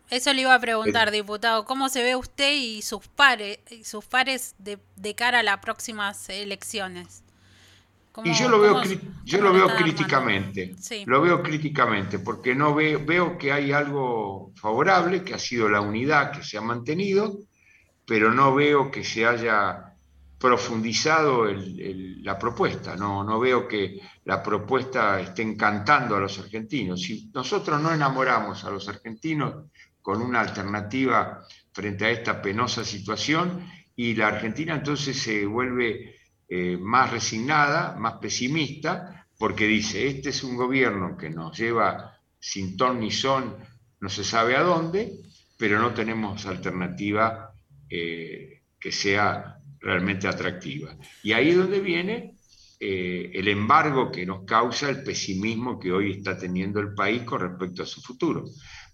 eso, 0.10 0.34
le 0.34 0.42
iba 0.42 0.54
a 0.54 0.60
preguntar, 0.60 1.12
diputado, 1.12 1.66
¿cómo 1.66 1.88
se 1.88 2.04
ve 2.04 2.16
usted 2.16 2.54
y 2.54 2.82
sus 2.82 3.08
pares, 3.08 3.60
sus 3.84 4.06
pares 4.06 4.56
de, 4.58 5.16
cara 5.16 5.40
a 5.40 5.44
las 5.44 5.60
próximas 5.60 6.28
elecciones? 6.30 7.24
y 8.26 8.34
yo 8.34 8.50
lo 8.50 8.60
veo, 8.60 8.82
yo 9.24 9.42
lo 9.42 9.54
veo 9.54 9.74
críticamente, 9.78 10.76
lo 11.06 11.22
veo 11.22 11.42
críticamente, 11.42 12.20
porque 12.20 12.54
no 12.54 12.76
veo 12.76 13.38
que 13.38 13.54
hay 13.54 13.72
algo 13.72 14.52
favorable, 14.56 15.24
que 15.24 15.34
ha 15.34 15.40
sido 15.40 15.70
la 15.70 15.80
unidad 15.80 16.34
que 16.34 16.44
se 16.44 16.58
ha 16.58 16.62
mantenido, 16.62 17.40
pero 18.06 18.34
no 18.34 18.54
veo 18.54 18.92
que 18.92 19.06
se 19.06 19.26
haya 19.26 19.91
profundizado 20.42 21.46
la 21.46 22.38
propuesta, 22.40 22.96
no, 22.96 23.24
no 23.24 23.40
veo 23.40 23.68
que 23.68 24.02
la 24.26 24.42
propuesta 24.42 25.20
esté 25.20 25.44
encantando 25.44 26.16
a 26.16 26.20
los 26.20 26.40
argentinos. 26.40 27.02
Si 27.02 27.30
nosotros 27.32 27.80
no 27.80 27.94
enamoramos 27.94 28.66
a 28.66 28.72
los 28.72 28.90
argentinos 28.90 29.68
con 30.02 30.20
una 30.20 30.42
alternativa 30.42 31.46
frente 31.72 32.06
a 32.06 32.10
esta 32.10 32.42
penosa 32.42 32.84
situación 32.84 33.70
y 33.96 34.16
la 34.16 34.30
Argentina 34.30 34.74
entonces 34.74 35.22
se 35.22 35.46
vuelve 35.46 36.16
eh, 36.50 36.76
más 36.76 37.12
resignada, 37.12 37.96
más 38.00 38.16
pesimista, 38.16 39.28
porque 39.38 39.68
dice, 39.68 40.08
este 40.08 40.30
es 40.30 40.44
un 40.44 40.58
gobierno 40.58 41.16
que 41.16 41.30
nos 41.30 41.56
lleva 41.56 42.18
sin 42.40 42.76
ton 42.76 43.00
ni 43.00 43.12
son, 43.12 43.58
no 44.00 44.10
se 44.10 44.24
sabe 44.24 44.56
a 44.56 44.64
dónde, 44.64 45.14
pero 45.56 45.78
no 45.78 45.94
tenemos 45.94 46.48
alternativa 46.48 47.54
eh, 47.88 48.64
que 48.80 48.92
sea 48.92 49.61
realmente 49.82 50.28
atractiva. 50.28 50.96
Y 51.24 51.34
ahí 51.34 51.50
es 51.50 51.58
donde 51.58 51.80
viene 51.80 52.36
eh, 52.80 53.32
el 53.34 53.48
embargo 53.48 54.12
que 54.12 54.26
nos 54.26 54.46
causa 54.46 54.90
el 54.90 55.04
pesimismo 55.04 55.80
que 55.80 55.92
hoy 55.92 56.12
está 56.12 56.38
teniendo 56.38 56.80
el 56.80 56.94
país 56.94 57.24
con 57.24 57.42
respecto 57.42 57.84
a 57.84 57.86
su 57.86 58.02
futuro. 58.02 58.46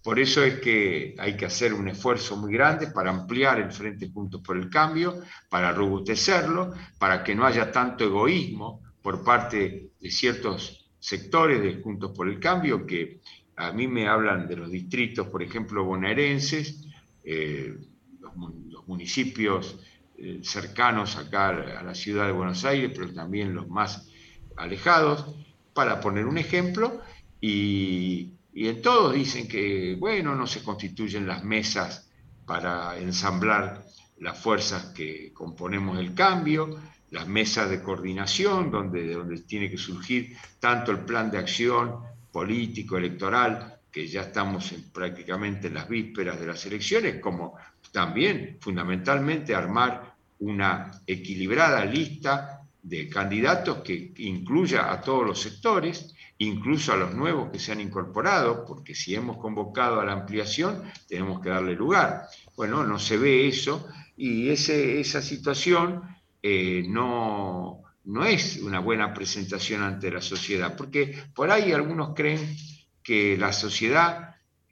Por 0.02 0.18
eso 0.18 0.42
es 0.42 0.60
que 0.60 1.14
hay 1.18 1.36
que 1.36 1.46
hacer 1.46 1.74
un 1.74 1.88
esfuerzo 1.88 2.36
muy 2.36 2.52
grande 2.52 2.88
para 2.88 3.10
ampliar 3.10 3.60
el 3.60 3.72
Frente 3.72 4.10
Juntos 4.10 4.40
por 4.42 4.56
el 4.56 4.70
Cambio, 4.70 5.20
para 5.48 5.72
robustecerlo, 5.72 6.72
para 6.98 7.22
que 7.22 7.34
no 7.34 7.44
haya 7.44 7.70
tanto 7.70 8.04
egoísmo 8.04 8.82
por 9.02 9.24
parte 9.24 9.90
de 10.00 10.10
ciertos 10.10 10.90
sectores 10.98 11.62
de 11.62 11.80
Juntos 11.82 12.12
por 12.14 12.28
el 12.28 12.38
Cambio 12.38 12.86
que 12.86 13.20
a 13.56 13.72
mí 13.72 13.88
me 13.88 14.06
hablan 14.06 14.46
de 14.46 14.56
los 14.56 14.70
distritos, 14.70 15.26
por 15.28 15.42
ejemplo, 15.42 15.84
bonaerenses, 15.84 16.86
eh, 17.24 17.76
los, 18.20 18.86
municipios 18.86 19.78
eh, 20.20 20.40
cercanos 20.42 21.16
acá 21.16 21.50
a 21.50 21.82
la 21.84 21.94
ciudad 21.94 22.26
de 22.26 22.32
Buenos 22.32 22.64
Aires, 22.64 22.90
pero 22.92 23.14
también 23.14 23.54
los 23.54 23.68
más 23.68 24.08
alejados, 24.56 25.24
para 25.72 26.00
poner 26.00 26.26
un 26.26 26.38
ejemplo, 26.38 27.00
y, 27.40 28.32
en 28.52 28.82
todos 28.82 29.14
dicen 29.14 29.46
que, 29.46 29.94
bueno, 29.96 30.34
no 30.34 30.48
se 30.48 30.64
constituyen 30.64 31.24
las 31.24 31.44
mesas 31.44 32.10
para 32.44 32.98
ensamblar 32.98 33.84
las 34.18 34.36
fuerzas 34.36 34.86
que 34.86 35.32
componemos 35.32 36.00
el 36.00 36.14
cambio, 36.14 36.80
las 37.10 37.28
mesas 37.28 37.70
de 37.70 37.80
coordinación, 37.80 38.72
donde, 38.72 39.14
donde 39.14 39.42
tiene 39.42 39.70
que 39.70 39.78
surgir 39.78 40.36
tanto 40.58 40.90
el 40.90 41.04
plan 41.04 41.30
de 41.30 41.38
acción 41.38 42.00
político, 42.32 42.98
electoral, 42.98 43.78
que 43.92 44.08
ya 44.08 44.22
estamos 44.22 44.72
en, 44.72 44.90
prácticamente 44.90 45.68
en 45.68 45.74
las 45.74 45.88
vísperas 45.88 46.40
de 46.40 46.46
las 46.48 46.66
elecciones, 46.66 47.20
como 47.20 47.56
también 47.92 48.58
fundamentalmente 48.60 49.54
armar 49.54 50.14
una 50.40 50.90
equilibrada 51.06 51.84
lista 51.84 52.62
de 52.82 53.08
candidatos 53.08 53.78
que 53.78 54.12
incluya 54.18 54.92
a 54.92 55.00
todos 55.00 55.26
los 55.26 55.40
sectores, 55.40 56.14
incluso 56.38 56.92
a 56.92 56.96
los 56.96 57.14
nuevos 57.14 57.50
que 57.50 57.58
se 57.58 57.72
han 57.72 57.80
incorporado, 57.80 58.64
porque 58.64 58.94
si 58.94 59.14
hemos 59.14 59.36
convocado 59.38 60.00
a 60.00 60.04
la 60.04 60.12
ampliación, 60.12 60.82
tenemos 61.08 61.40
que 61.40 61.50
darle 61.50 61.74
lugar. 61.74 62.22
Bueno, 62.56 62.84
no 62.84 62.98
se 62.98 63.18
ve 63.18 63.48
eso 63.48 63.86
y 64.16 64.48
ese, 64.48 65.00
esa 65.00 65.20
situación 65.20 66.02
eh, 66.42 66.84
no, 66.88 67.82
no 68.04 68.24
es 68.24 68.58
una 68.62 68.78
buena 68.80 69.12
presentación 69.12 69.82
ante 69.82 70.10
la 70.10 70.22
sociedad, 70.22 70.76
porque 70.76 71.14
por 71.34 71.50
ahí 71.50 71.72
algunos 71.72 72.14
creen 72.14 72.56
que 73.02 73.36
la 73.36 73.52
sociedad 73.52 74.27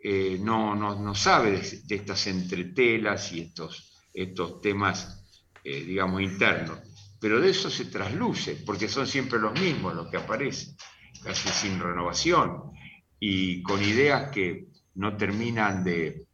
eh, 0.09 0.39
no, 0.41 0.77
no, 0.77 1.15
sabe 1.17 1.61
de, 1.85 1.97
estas 1.97 2.29
entretelas 2.29 3.33
y 3.33 3.41
estos, 3.41 3.93
estos 4.15 4.61
temas, 4.61 5.27
eh, 5.65 5.83
digamos, 5.83 6.23
internos. 6.23 6.79
Pero 7.19 7.41
de 7.41 7.51
eso 7.51 7.69
se 7.69 7.87
trasluce, 7.87 8.63
porque 8.65 8.87
son 8.87 9.09
siempre 9.09 9.41
los 9.41 9.59
mismos 9.61 9.97
los 9.97 10.09
que 10.09 10.19
aparecen, 10.19 10.77
casi 11.25 11.49
sin 11.49 11.81
renovación 11.81 12.71
y 13.19 13.65
con 13.65 13.83
ideas 13.83 14.31
que 14.31 14.69
no 14.95 15.17
terminan 15.17 15.83
de, 15.83 16.29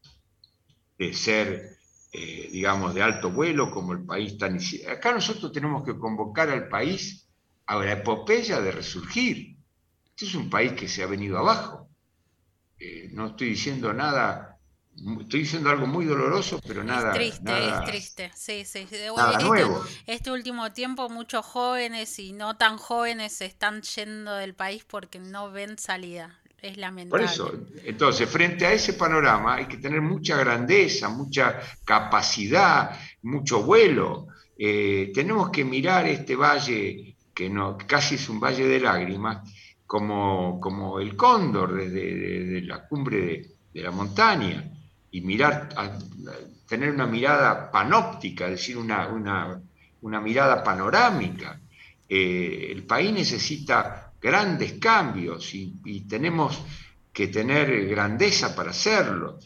de 0.98 1.14
ser, 1.14 1.78
eh, 2.12 2.50
digamos, 2.52 2.92
de 2.92 3.02
alto 3.02 3.30
vuelo, 3.30 3.70
como 3.70 3.94
el 3.94 4.04
país 4.04 4.36
tan... 4.36 4.58
Acá 4.86 5.14
nosotros 5.14 5.50
tenemos 5.50 5.82
que 5.82 5.96
convocar 5.96 6.50
al 6.50 6.68
país 6.68 7.26
a 7.64 7.76
la 7.76 7.92
epopeya 7.92 8.60
de 8.60 8.70
resurgir. 8.70 9.56
Este 10.04 10.26
es 10.26 10.34
un 10.34 10.50
país 10.50 10.74
que 10.74 10.88
se 10.88 11.02
ha 11.02 11.06
venido 11.06 11.38
abajo 11.38 11.88
eh, 12.84 13.08
no 13.12 13.28
estoy 13.28 13.50
diciendo 13.50 13.92
nada, 13.92 14.58
estoy 15.20 15.40
diciendo 15.40 15.70
algo 15.70 15.86
muy 15.86 16.04
doloroso, 16.04 16.60
pero 16.66 16.82
nada. 16.82 17.10
Es 17.12 17.14
triste, 17.14 17.68
es 17.68 17.84
triste, 17.84 18.30
sí, 18.34 18.64
sí. 18.64 18.80
este, 18.80 19.08
este, 20.08 20.30
último 20.32 20.72
tiempo 20.72 21.08
muchos 21.08 21.46
jóvenes 21.46 22.18
y 22.18 22.32
no 22.32 22.56
tan 22.56 22.78
jóvenes 22.78 23.34
se 23.34 23.44
están 23.44 23.82
yendo 23.82 24.34
del 24.34 24.54
país 24.54 24.84
porque 24.84 25.20
no 25.20 25.52
ven 25.52 25.78
salida. 25.78 26.40
Es 26.60 26.76
lamentable. 26.76 27.24
Por 27.24 27.32
eso, 27.32 27.52
entonces, 27.84 28.28
frente 28.28 28.66
a 28.66 28.72
ese 28.72 28.94
panorama 28.94 29.54
hay 29.54 29.66
que 29.66 29.76
tener 29.76 30.00
mucha 30.00 30.36
grandeza, 30.36 31.08
mucha 31.08 31.60
capacidad, 31.84 32.98
mucho 33.22 33.62
vuelo. 33.62 34.26
Eh, 34.58 35.12
tenemos 35.14 35.50
que 35.50 35.64
mirar 35.64 36.08
este 36.08 36.34
valle 36.34 37.16
que 37.32 37.48
no, 37.48 37.78
casi 37.78 38.16
es 38.16 38.28
un 38.28 38.40
valle 38.40 38.66
de 38.66 38.80
lágrimas 38.80 39.48
como, 39.92 40.58
como 40.58 41.00
el 41.00 41.14
cóndor 41.14 41.74
desde 41.76 42.62
la 42.62 42.88
cumbre 42.88 43.42
de, 43.74 43.82
la 43.82 43.90
montaña 43.90 44.64
y 45.10 45.20
mirar, 45.20 45.68
tener 46.66 46.92
una 46.92 47.06
mirada 47.06 47.70
panóptica, 47.70 48.46
es 48.46 48.52
decir, 48.52 48.78
una, 48.78 49.08
una, 50.00 50.20
mirada 50.22 50.64
panorámica. 50.64 51.60
Eh, 52.08 52.68
el 52.70 52.84
país 52.84 53.12
necesita 53.12 54.14
grandes 54.18 54.78
cambios 54.80 55.54
y, 55.54 56.06
tenemos 56.08 56.58
que 57.12 57.28
tener 57.28 57.86
grandeza 57.86 58.56
para 58.56 58.70
hacerlo. 58.70 59.40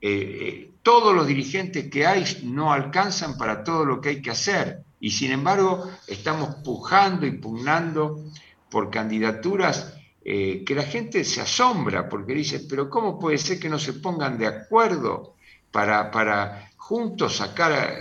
Eh, 0.00 0.08
eh, 0.10 0.70
todos 0.82 1.14
los 1.14 1.26
dirigentes 1.26 1.90
que 1.90 2.06
hay 2.06 2.24
no 2.44 2.72
alcanzan 2.72 3.36
para 3.36 3.62
todo 3.62 3.84
lo 3.84 4.00
que 4.00 4.08
hay 4.08 4.22
que 4.22 4.30
hacer 4.30 4.82
y 4.98 5.10
sin 5.10 5.32
embargo 5.32 5.90
estamos 6.06 6.56
pujando 6.64 7.26
y 7.26 7.32
pugnando 7.32 8.24
por 8.70 8.90
candidaturas 8.90 9.94
eh, 10.22 10.64
que 10.66 10.74
la 10.74 10.82
gente 10.82 11.24
se 11.24 11.40
asombra 11.40 12.08
porque 12.08 12.34
dice, 12.34 12.60
pero 12.60 12.90
¿cómo 12.90 13.18
puede 13.18 13.38
ser 13.38 13.58
que 13.58 13.70
no 13.70 13.78
se 13.78 13.94
pongan 13.94 14.38
de 14.38 14.46
acuerdo 14.46 15.34
para, 15.70 16.10
para 16.10 16.70
juntos 16.76 17.36
sacar, 17.36 17.96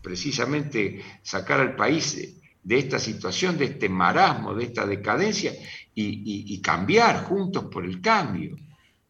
precisamente 0.00 1.04
sacar 1.22 1.60
al 1.60 1.74
país 1.74 2.40
de 2.62 2.78
esta 2.78 3.00
situación, 3.00 3.58
de 3.58 3.64
este 3.66 3.88
marasmo, 3.88 4.54
de 4.54 4.64
esta 4.64 4.86
decadencia 4.86 5.52
y, 5.94 6.60
cambiar 6.60 7.24
juntos 7.24 7.64
por 7.64 7.84
el 7.84 8.00
cambio? 8.00 8.56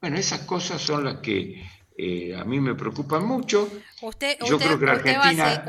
Bueno, 0.01 0.17
esas 0.17 0.41
cosas 0.41 0.81
son 0.81 1.05
las 1.05 1.17
que 1.17 1.63
eh, 1.99 2.37
a 2.37 2.45
mí 2.45 2.59
me 2.59 2.75
preocupan 2.75 3.27
mucho. 3.27 3.69
Usted, 4.01 4.39
Yo 4.47 4.59
creo 4.59 4.79
que 4.79 4.91
Argentina, 4.91 5.65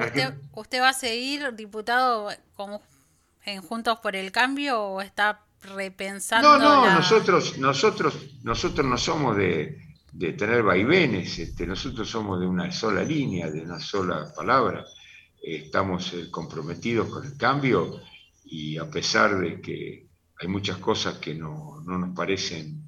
usted, 0.53 0.81
va 0.81 0.89
a 0.89 0.93
seguir 0.93 1.53
diputado 1.53 2.29
como 2.55 2.81
en 3.47 3.61
Juntos 3.61 3.99
por 3.99 4.15
el 4.15 4.31
Cambio 4.31 4.81
o 4.81 5.01
está 5.01 5.41
repensando. 5.61 6.59
No, 6.59 6.85
no, 6.85 6.95
nosotros, 6.95 7.57
nosotros, 7.57 8.13
nosotros 8.43 8.85
no 8.85 8.97
somos 8.97 9.37
de, 9.37 9.81
tener 10.37 10.63
vaivenes, 10.63 11.39
este, 11.39 11.65
nosotros 11.65 12.09
somos 12.09 12.39
de 12.39 12.45
una 12.45 12.71
sola 12.71 13.03
línea, 13.03 13.49
de 13.49 13.61
una 13.61 13.79
sola 13.79 14.31
palabra. 14.35 14.85
estamos 15.41 16.13
eh, 16.13 16.29
comprometidos 16.29 17.09
con 17.09 17.25
el 17.25 17.37
cambio 17.37 18.01
y 18.43 18.77
a 18.77 18.89
pesar 18.89 19.39
de 19.39 19.61
que 19.61 20.07
hay 20.39 20.47
muchas 20.47 20.77
cosas 20.77 21.15
que 21.15 21.33
no, 21.33 21.81
no 21.85 21.97
nos 21.97 22.15
parecen 22.15 22.83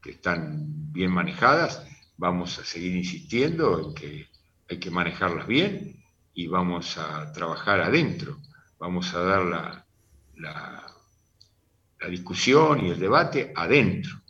que 0.00 0.12
están 0.12 0.92
bien 0.92 1.10
manejadas, 1.10 1.84
vamos 2.16 2.58
a 2.58 2.64
seguir 2.64 2.94
insistiendo 2.94 3.80
en 3.80 3.94
que 3.94 4.28
hay 4.68 4.78
que 4.78 4.90
manejarlas 4.90 5.46
bien 5.46 6.04
y 6.34 6.46
vamos 6.46 6.98
a 6.98 7.32
trabajar 7.32 7.80
adentro, 7.80 8.38
vamos 8.78 9.12
a 9.14 9.20
dar 9.20 9.42
la, 9.42 9.83
la 10.36 12.08
discusión 12.08 12.84
y 12.84 12.90
el 12.90 12.98
debate 12.98 13.52
adentro, 13.54 14.24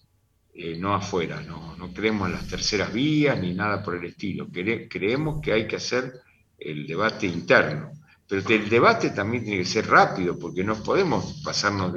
eh, 0.54 0.76
no 0.78 0.94
afuera. 0.94 1.40
No, 1.40 1.76
no, 1.76 1.92
creemos 1.92 2.28
en 2.28 2.34
las 2.34 2.46
terceras 2.46 2.92
vías 2.92 3.38
ni 3.40 3.54
nada 3.54 3.82
por 3.82 3.96
el 3.96 4.04
estilo. 4.04 4.48
creemos 4.50 5.40
que 5.42 5.52
hay 5.52 5.66
que 5.66 5.76
hacer 5.76 6.12
el 6.58 6.86
debate 6.86 7.26
interno. 7.26 7.90
Pero 8.26 8.48
el 8.48 8.68
debate 8.68 9.10
también 9.10 9.44
tiene 9.44 9.58
que 9.58 9.68
ser 9.68 9.86
rápido, 9.86 10.38
porque 10.38 10.64
no 10.64 10.82
podemos 10.82 11.42
pasarnos 11.44 11.92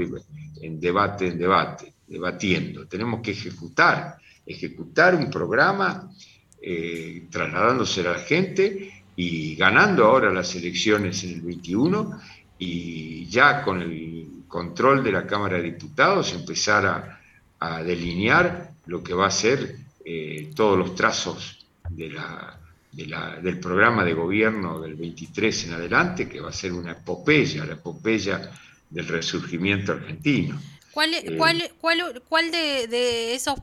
en 0.61 0.79
debate 0.79 1.27
en 1.27 1.37
debate, 1.37 1.93
debatiendo. 2.07 2.87
Tenemos 2.87 3.21
que 3.21 3.31
ejecutar, 3.31 4.17
ejecutar 4.45 5.15
un 5.15 5.29
programa 5.29 6.09
eh, 6.61 7.27
trasladándose 7.29 8.01
a 8.01 8.13
la 8.13 8.19
gente 8.19 9.03
y 9.15 9.55
ganando 9.55 10.05
ahora 10.05 10.33
las 10.33 10.53
elecciones 10.55 11.23
en 11.23 11.33
el 11.35 11.41
21 11.41 12.19
y 12.59 13.27
ya 13.27 13.61
con 13.63 13.81
el 13.81 14.27
control 14.47 15.03
de 15.03 15.11
la 15.11 15.27
Cámara 15.27 15.57
de 15.57 15.63
Diputados 15.63 16.33
empezar 16.33 16.85
a, 17.59 17.83
delinear 17.83 18.71
lo 18.85 19.03
que 19.03 19.15
va 19.15 19.27
a 19.27 19.31
ser 19.31 19.77
eh, 20.05 20.51
todos 20.55 20.77
los 20.77 20.93
trazos 20.93 21.65
de 21.89 22.11
la, 22.11 22.59
del 22.91 23.59
programa 23.59 24.03
de 24.03 24.13
gobierno 24.13 24.79
del 24.79 24.93
23 24.93 25.65
en 25.65 25.73
adelante, 25.73 26.29
que 26.29 26.39
va 26.39 26.49
a 26.49 26.53
ser 26.53 26.73
una 26.73 26.91
epopeya, 26.91 27.65
la 27.65 27.73
epopeya 27.73 28.51
del 28.89 29.07
resurgimiento 29.07 29.93
argentino. 29.93 30.61
¿Cuál, 30.91 31.13
eh, 31.13 31.35
cuál, 31.37 31.71
cuál, 31.79 32.21
cuál 32.27 32.51
de, 32.51 32.87
de 32.87 33.35
esos 33.35 33.59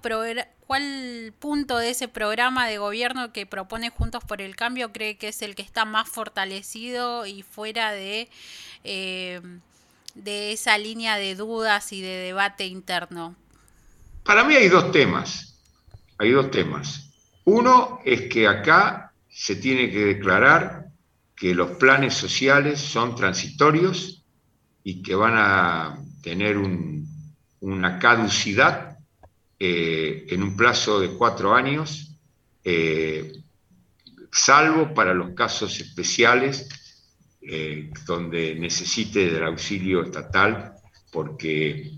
cuál 0.66 1.32
punto 1.38 1.78
de 1.78 1.90
ese 1.90 2.08
programa 2.08 2.66
de 2.66 2.78
gobierno 2.78 3.32
que 3.32 3.46
propone 3.46 3.90
Juntos 3.90 4.24
por 4.24 4.40
el 4.40 4.56
Cambio 4.56 4.92
cree 4.92 5.16
que 5.16 5.28
es 5.28 5.42
el 5.42 5.54
que 5.54 5.62
está 5.62 5.84
más 5.84 6.08
fortalecido 6.08 7.26
y 7.26 7.42
fuera 7.42 7.92
de 7.92 8.28
eh, 8.84 9.40
de 10.14 10.52
esa 10.52 10.78
línea 10.78 11.16
de 11.16 11.34
dudas 11.34 11.92
y 11.92 12.00
de 12.00 12.16
debate 12.16 12.66
interno? 12.66 13.34
Para 14.24 14.44
mí 14.44 14.54
hay 14.54 14.68
dos 14.68 14.92
temas. 14.92 15.58
Hay 16.18 16.30
dos 16.30 16.50
temas. 16.50 17.10
Uno 17.44 18.00
es 18.04 18.22
que 18.22 18.46
acá 18.46 19.12
se 19.28 19.56
tiene 19.56 19.90
que 19.90 20.04
declarar 20.06 20.86
que 21.36 21.54
los 21.54 21.72
planes 21.72 22.14
sociales 22.14 22.80
son 22.80 23.16
transitorios 23.16 24.22
y 24.84 25.02
que 25.02 25.14
van 25.14 25.34
a 25.36 25.98
tener 26.22 26.56
una 27.60 27.98
caducidad 27.98 28.93
eh, 29.66 30.26
en 30.28 30.42
un 30.42 30.54
plazo 30.54 31.00
de 31.00 31.08
cuatro 31.16 31.54
años 31.54 32.14
eh, 32.62 33.32
salvo 34.30 34.92
para 34.92 35.14
los 35.14 35.30
casos 35.30 35.80
especiales 35.80 36.68
eh, 37.40 37.90
donde 38.04 38.56
necesite 38.56 39.30
del 39.30 39.44
auxilio 39.44 40.02
estatal, 40.02 40.74
porque 41.10 41.92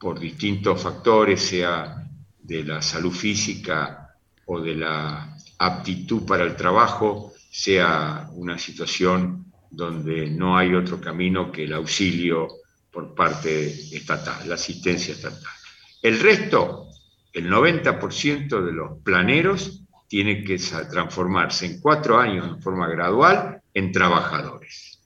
por 0.00 0.18
distintos 0.18 0.82
factores, 0.82 1.40
sea 1.40 2.10
de 2.40 2.64
la 2.64 2.82
salud 2.82 3.12
física 3.12 4.16
o 4.46 4.60
de 4.60 4.74
la 4.74 5.36
aptitud 5.58 6.26
para 6.26 6.42
el 6.42 6.56
trabajo, 6.56 7.34
sea 7.48 8.28
una 8.32 8.58
situación 8.58 9.52
donde 9.70 10.28
no 10.28 10.58
hay 10.58 10.74
otro 10.74 11.00
camino 11.00 11.52
que 11.52 11.62
el 11.62 11.74
auxilio 11.74 12.48
por 12.90 13.14
parte 13.14 13.68
estatal, 13.96 14.48
la 14.48 14.56
asistencia 14.56 15.14
estatal. 15.14 15.54
El 16.02 16.18
resto, 16.18 16.88
el 17.32 17.50
90% 17.50 18.64
de 18.64 18.72
los 18.72 18.98
planeros, 19.02 19.82
tiene 20.08 20.44
que 20.44 20.58
transformarse 20.58 21.64
en 21.64 21.80
cuatro 21.80 22.18
años 22.20 22.46
en 22.46 22.60
forma 22.60 22.86
gradual 22.86 23.62
en 23.72 23.92
trabajadores. 23.92 25.00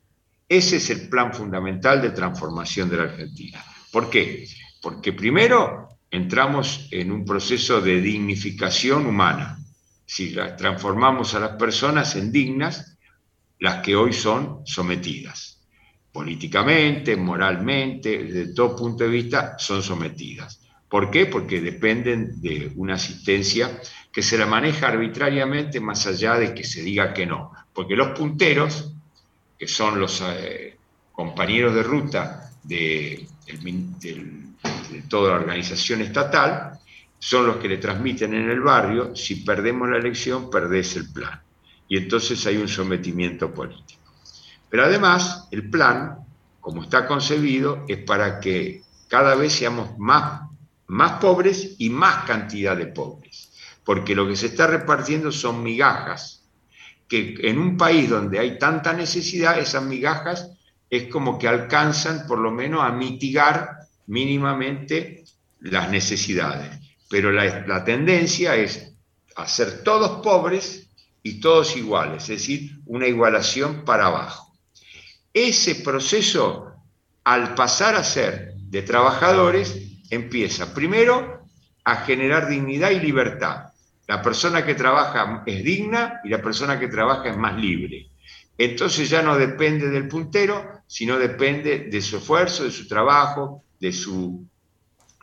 Ese 0.49 0.77
es 0.77 0.91
el 0.91 1.09
plan 1.09 1.33
fundamental 1.33 2.03
de 2.03 2.11
transformación 2.11 2.91
de 2.91 2.97
la 2.97 3.05
Argentina. 3.05 3.65
¿Por 3.93 4.11
qué? 4.11 4.49
Porque 4.83 5.13
primero 5.13 5.89
entramos 6.11 6.89
en 6.91 7.13
un 7.13 7.25
proceso 7.25 7.81
de 7.81 8.01
dignificación 8.01 9.07
humana. 9.07 9.59
Si 10.05 10.35
transformamos 10.57 11.35
a 11.35 11.41
las 11.41 11.51
personas 11.57 12.17
en 12.17 12.33
dignas, 12.33 12.99
las 13.61 13.83
que 13.83 13.95
hoy 13.95 14.13
son 14.13 14.63
sometidas. 14.67 15.63
Políticamente, 16.13 17.17
moralmente, 17.17 18.25
desde 18.25 18.55
todo 18.55 18.75
punto 18.75 19.05
de 19.05 19.11
vista, 19.11 19.57
son 19.59 19.83
sometidas. 19.83 20.66
¿Por 20.89 21.11
qué? 21.11 21.27
Porque 21.27 21.61
dependen 21.61 22.41
de 22.41 22.73
una 22.77 22.95
asistencia 22.95 23.81
que 24.13 24.23
se 24.23 24.39
la 24.39 24.47
maneja 24.47 24.89
arbitrariamente 24.89 25.81
más 25.81 26.07
allá 26.07 26.37
de 26.37 26.55
que 26.55 26.65
se 26.65 26.83
diga 26.83 27.13
que 27.13 27.27
no. 27.27 27.53
Porque 27.73 27.97
los 27.97 28.17
punteros, 28.17 28.93
que 29.59 29.67
son 29.67 29.99
los 29.99 30.23
eh, 30.27 30.77
compañeros 31.13 31.75
de 31.75 31.83
ruta 31.83 32.51
de, 32.63 33.27
de 33.47 35.03
toda 35.09 35.31
la 35.31 35.37
organización 35.37 36.03
estatal, 36.03 36.79
son 37.19 37.47
los 37.47 37.57
que 37.57 37.69
le 37.69 37.79
transmiten 37.79 38.35
en 38.35 38.51
el 38.51 38.61
barrio, 38.61 39.17
si 39.17 39.37
perdemos 39.37 39.89
la 39.89 39.99
elección, 39.99 40.51
perdés 40.51 40.97
el 40.97 41.13
plan 41.13 41.41
y 41.89 41.97
entonces 41.97 42.45
hay 42.47 42.57
un 42.57 42.69
sometimiento 42.69 43.53
político. 43.53 44.03
Pero 44.69 44.85
además, 44.85 45.49
el 45.51 45.71
plan, 45.71 46.19
como 46.61 46.83
está 46.83 47.07
concebido, 47.07 47.85
es 47.89 47.99
para 47.99 48.41
que 48.41 48.83
cada 49.09 49.35
vez 49.35 49.53
seamos 49.53 49.97
más, 49.99 50.46
más 50.89 51.21
pobres 51.21 51.75
y 51.79 51.91
más 51.91 52.25
cantidad 52.25 52.77
de 52.77 52.87
pobres, 52.87 53.53
porque 53.85 54.15
lo 54.15 54.27
que 54.27 54.37
se 54.37 54.47
está 54.47 54.67
repartiendo 54.67 55.33
son 55.33 55.63
migajas, 55.63 56.45
que 57.09 57.37
en 57.43 57.59
un 57.59 57.77
país 57.77 58.09
donde 58.09 58.39
hay 58.39 58.59
tanta 58.59 58.93
necesidad, 58.93 59.59
esas 59.59 59.83
migajas 59.85 60.51
es 60.91 61.09
como 61.09 61.39
que 61.39 61.49
alcanzan 61.49 62.27
por 62.27 62.39
lo 62.39 62.51
menos 62.51 62.83
a 62.83 62.91
mitigar 62.91 63.87
mínimamente 64.07 65.25
las 65.61 65.91
necesidades. 65.91 66.71
Pero 67.09 67.31
la, 67.33 67.85
tendencia 67.85 68.57
es 68.57 68.93
hacer 69.37 69.83
todos 69.83 70.23
pobres 70.23 70.91
y 71.23 71.41
todos 71.41 71.77
iguales, 71.77 72.25
es 72.25 72.41
decir, 72.41 72.81
una 72.87 73.07
igualación 73.07 73.85
para 73.85 74.07
abajo. 74.07 74.57
Ese 75.33 75.77
proceso, 75.77 76.73
al 77.25 77.55
pasar 77.55 77.95
a 77.95 78.05
ser 78.05 78.55
de 78.57 78.83
trabajadores, 78.83 79.77
empieza 80.11 80.75
primero 80.75 81.47
a 81.85 81.97
generar 81.97 82.49
dignidad 82.49 82.91
y 82.91 83.01
libertad. 83.01 83.67
La 84.09 84.23
persona 84.23 84.65
que 84.65 84.75
trabaja 84.75 85.43
es 85.47 85.65
digna 85.65 86.21
y 86.25 86.29
la 86.29 86.41
persona 86.41 86.79
que 86.79 86.89
trabaja 86.89 87.31
es 87.31 87.37
más 87.37 87.57
libre. 87.57 88.09
Entonces 88.59 89.11
ya 89.11 89.23
no 89.23 89.37
depende 89.37 89.91
del 89.91 90.09
puntero, 90.09 90.83
sino 90.87 91.19
depende 91.19 91.89
de 91.91 92.01
su 92.01 92.17
esfuerzo, 92.19 92.65
de 92.65 92.71
su 92.71 92.89
trabajo, 92.89 93.65
de 93.79 93.93
su, 93.93 94.47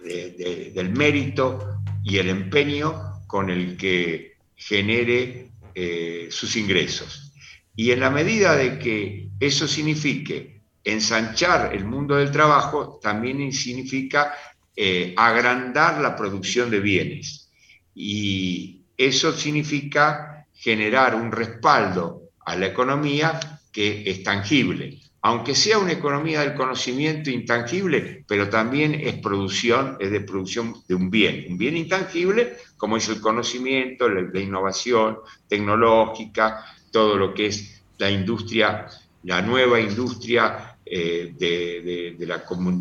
del 0.03 0.89
mérito 0.91 1.79
y 2.03 2.17
el 2.17 2.29
empeño 2.29 3.21
con 3.25 3.49
el 3.49 3.77
que 3.77 4.33
genere 4.55 5.51
eh, 5.73 6.27
sus 6.29 6.55
ingresos. 6.55 7.33
Y 7.75 7.91
en 7.91 8.01
la 8.01 8.11
medida 8.11 8.55
de 8.55 8.77
que 8.77 9.29
eso 9.39 9.67
signifique 9.67 10.61
ensanchar 10.83 11.73
el 11.73 11.85
mundo 11.85 12.15
del 12.15 12.31
trabajo, 12.31 12.99
también 13.01 13.51
significa 13.51 14.33
eh, 14.75 15.13
agrandar 15.17 16.01
la 16.01 16.15
producción 16.15 16.69
de 16.69 16.79
bienes. 16.79 17.51
Y 17.95 18.81
eso 18.97 19.31
significa 19.31 20.47
generar 20.53 21.15
un 21.15 21.31
respaldo 21.31 22.29
a 22.45 22.55
la 22.55 22.67
economía 22.67 23.39
que 23.71 24.03
es 24.05 24.23
tangible 24.23 24.99
aunque 25.25 25.55
sea 25.55 25.79
una 25.79 25.93
economía 25.93 26.41
del 26.41 26.53
conocimiento 26.53 27.29
intangible, 27.29 28.25
pero 28.27 28.49
también 28.49 28.93
es 28.93 29.15
producción, 29.15 29.95
es 30.01 30.11
de 30.11 30.19
producción 30.19 30.75
de 30.85 30.95
un 30.95 31.09
bien, 31.09 31.45
un 31.47 31.57
bien 31.57 31.77
intangible, 31.77 32.57
como 32.75 32.97
es 32.97 33.07
el 33.07 33.21
conocimiento, 33.21 34.09
la, 34.09 34.39
innovación 34.41 35.19
tecnológica, 35.47 36.65
todo 36.91 37.15
lo 37.17 37.33
que 37.33 37.45
es 37.45 37.85
la 37.99 38.11
industria, 38.11 38.85
la 39.23 39.41
nueva 39.41 39.79
industria 39.79 40.77
eh, 40.85 41.33
de, 41.37 42.17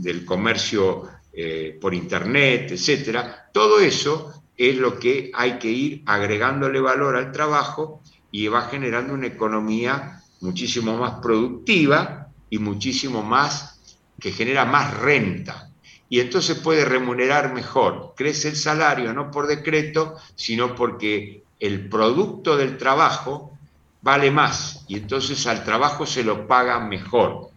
del 0.02 0.24
comercio 0.24 1.11
eh, 1.33 1.79
por 1.81 1.95
Internet, 1.95 2.73
etcétera. 2.73 3.49
Todo 3.53 3.81
eso 3.81 4.42
es 4.57 4.77
lo 4.77 4.99
que 4.99 5.31
hay 5.35 5.59
que 5.59 5.71
ir 5.71 6.03
agregándole 6.07 6.81
valor 6.81 7.16
al 7.16 7.33
trabajo 7.33 8.03
y 8.31 8.49
va 8.49 8.62
generando 8.62 9.14
una 9.14 9.27
economía 9.27 10.23
muchísimo 10.40 10.97
más 10.97 11.21
productiva 11.23 12.29
y 12.51 12.59
muchísimo 12.59 13.23
más, 13.23 13.97
que 14.21 14.33
genera 14.33 14.64
más 14.64 14.99
renta. 14.99 15.71
Y 16.09 16.21
entonces 16.21 16.59
puede 16.59 16.85
remunerar 16.85 17.55
mejor. 17.55 18.12
Crece 18.16 18.49
el 18.49 18.57
salario 18.57 19.14
no 19.14 19.31
por 19.31 19.47
decreto, 19.47 20.16
sino 20.35 20.75
porque 20.75 21.42
el 21.59 21.88
producto 21.88 22.57
del 22.57 22.77
trabajo 22.77 23.57
vale 24.03 24.31
más 24.31 24.85
y 24.88 24.97
entonces 24.97 25.47
al 25.47 25.64
trabajo 25.64 26.05
se 26.05 26.25
lo 26.25 26.47
paga 26.47 26.81
mejor. 26.81 27.51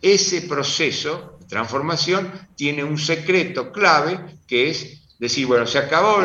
Ese 0.00 0.42
proceso 0.42 1.38
transformación 1.50 2.32
tiene 2.56 2.82
un 2.82 2.98
secreto 2.98 3.72
clave 3.72 4.38
que 4.46 4.70
es 4.70 5.00
decir, 5.18 5.46
bueno, 5.46 5.66
se 5.66 5.78
acabó 5.78 6.22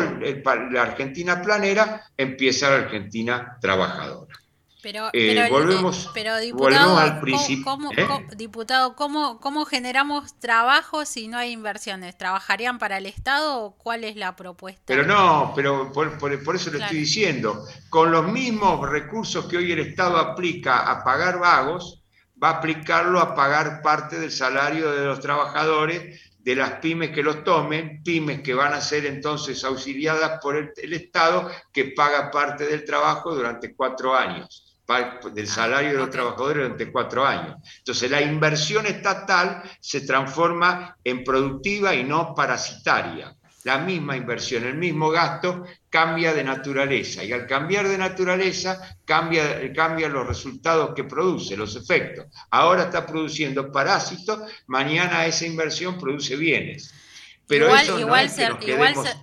la 0.70 0.82
Argentina 0.82 1.42
planera, 1.42 2.02
empieza 2.16 2.70
la 2.70 2.76
Argentina 2.76 3.58
trabajadora. 3.60 4.34
Pero, 4.82 5.10
eh, 5.12 5.48
volvemos, 5.50 6.12
diputado, 6.40 6.96
al 6.96 7.20
principio. 7.20 7.64
¿cómo, 7.64 7.90
¿eh? 7.92 8.06
diputado, 8.36 8.94
¿cómo, 8.94 9.64
generamos 9.64 10.38
trabajo 10.38 11.04
si 11.04 11.26
no 11.26 11.38
hay 11.38 11.50
inversiones? 11.50 12.16
¿Trabajarían 12.16 12.78
para 12.78 12.98
el 12.98 13.06
Estado 13.06 13.64
o 13.64 13.76
cuál 13.76 14.04
es 14.04 14.14
la 14.14 14.36
propuesta? 14.36 14.82
Pero 14.86 15.04
no, 15.04 15.52
pero 15.56 15.90
por, 15.92 16.06
eso 16.54 16.70
lo 16.70 16.78
estoy 16.78 16.98
diciendo. 16.98 17.66
Con 17.90 18.12
los 18.12 18.28
mismos 18.28 18.88
recursos 18.88 19.46
que 19.46 19.56
hoy 19.56 19.72
el 19.72 19.80
Estado 19.80 20.18
aplica 20.18 20.88
a 20.88 21.02
pagar 21.02 21.40
vagos, 21.40 21.95
va 22.42 22.50
a 22.50 22.58
aplicarlo 22.58 23.20
a 23.20 23.34
pagar 23.34 23.82
parte 23.82 24.18
del 24.18 24.30
salario 24.30 24.92
de 24.92 25.04
los 25.04 25.20
trabajadores 25.20 26.20
de 26.38 26.54
las 26.54 26.72
pymes 26.74 27.10
que 27.10 27.22
los 27.22 27.42
tomen, 27.42 28.02
pymes 28.04 28.40
que 28.40 28.54
van 28.54 28.72
a 28.72 28.80
ser 28.80 29.04
entonces 29.06 29.64
auxiliadas 29.64 30.38
por 30.40 30.56
el 30.56 30.92
Estado 30.92 31.50
que 31.72 31.86
paga 31.86 32.30
parte 32.30 32.66
del 32.66 32.84
trabajo 32.84 33.34
durante 33.34 33.74
cuatro 33.74 34.14
años 34.14 34.66
del 35.32 35.48
salario 35.48 35.90
de 35.90 35.98
los 35.98 36.10
trabajadores 36.10 36.62
durante 36.62 36.92
cuatro 36.92 37.26
años. 37.26 37.56
Entonces 37.78 38.10
la 38.10 38.22
inversión 38.22 38.86
estatal 38.86 39.62
se 39.80 40.02
transforma 40.02 40.96
en 41.02 41.24
productiva 41.24 41.94
y 41.94 42.04
no 42.04 42.34
parasitaria. 42.34 43.34
La 43.66 43.78
misma 43.78 44.16
inversión, 44.16 44.64
el 44.64 44.76
mismo 44.76 45.10
gasto 45.10 45.64
cambia 45.90 46.32
de 46.32 46.44
naturaleza 46.44 47.24
y 47.24 47.32
al 47.32 47.46
cambiar 47.48 47.88
de 47.88 47.98
naturaleza 47.98 48.96
cambia, 49.04 49.72
cambia 49.74 50.08
los 50.08 50.24
resultados 50.24 50.94
que 50.94 51.02
produce, 51.02 51.56
los 51.56 51.74
efectos. 51.74 52.26
Ahora 52.50 52.84
está 52.84 53.04
produciendo 53.04 53.72
parásitos, 53.72 54.38
mañana 54.68 55.26
esa 55.26 55.46
inversión 55.46 55.98
produce 55.98 56.36
bienes 56.36 56.94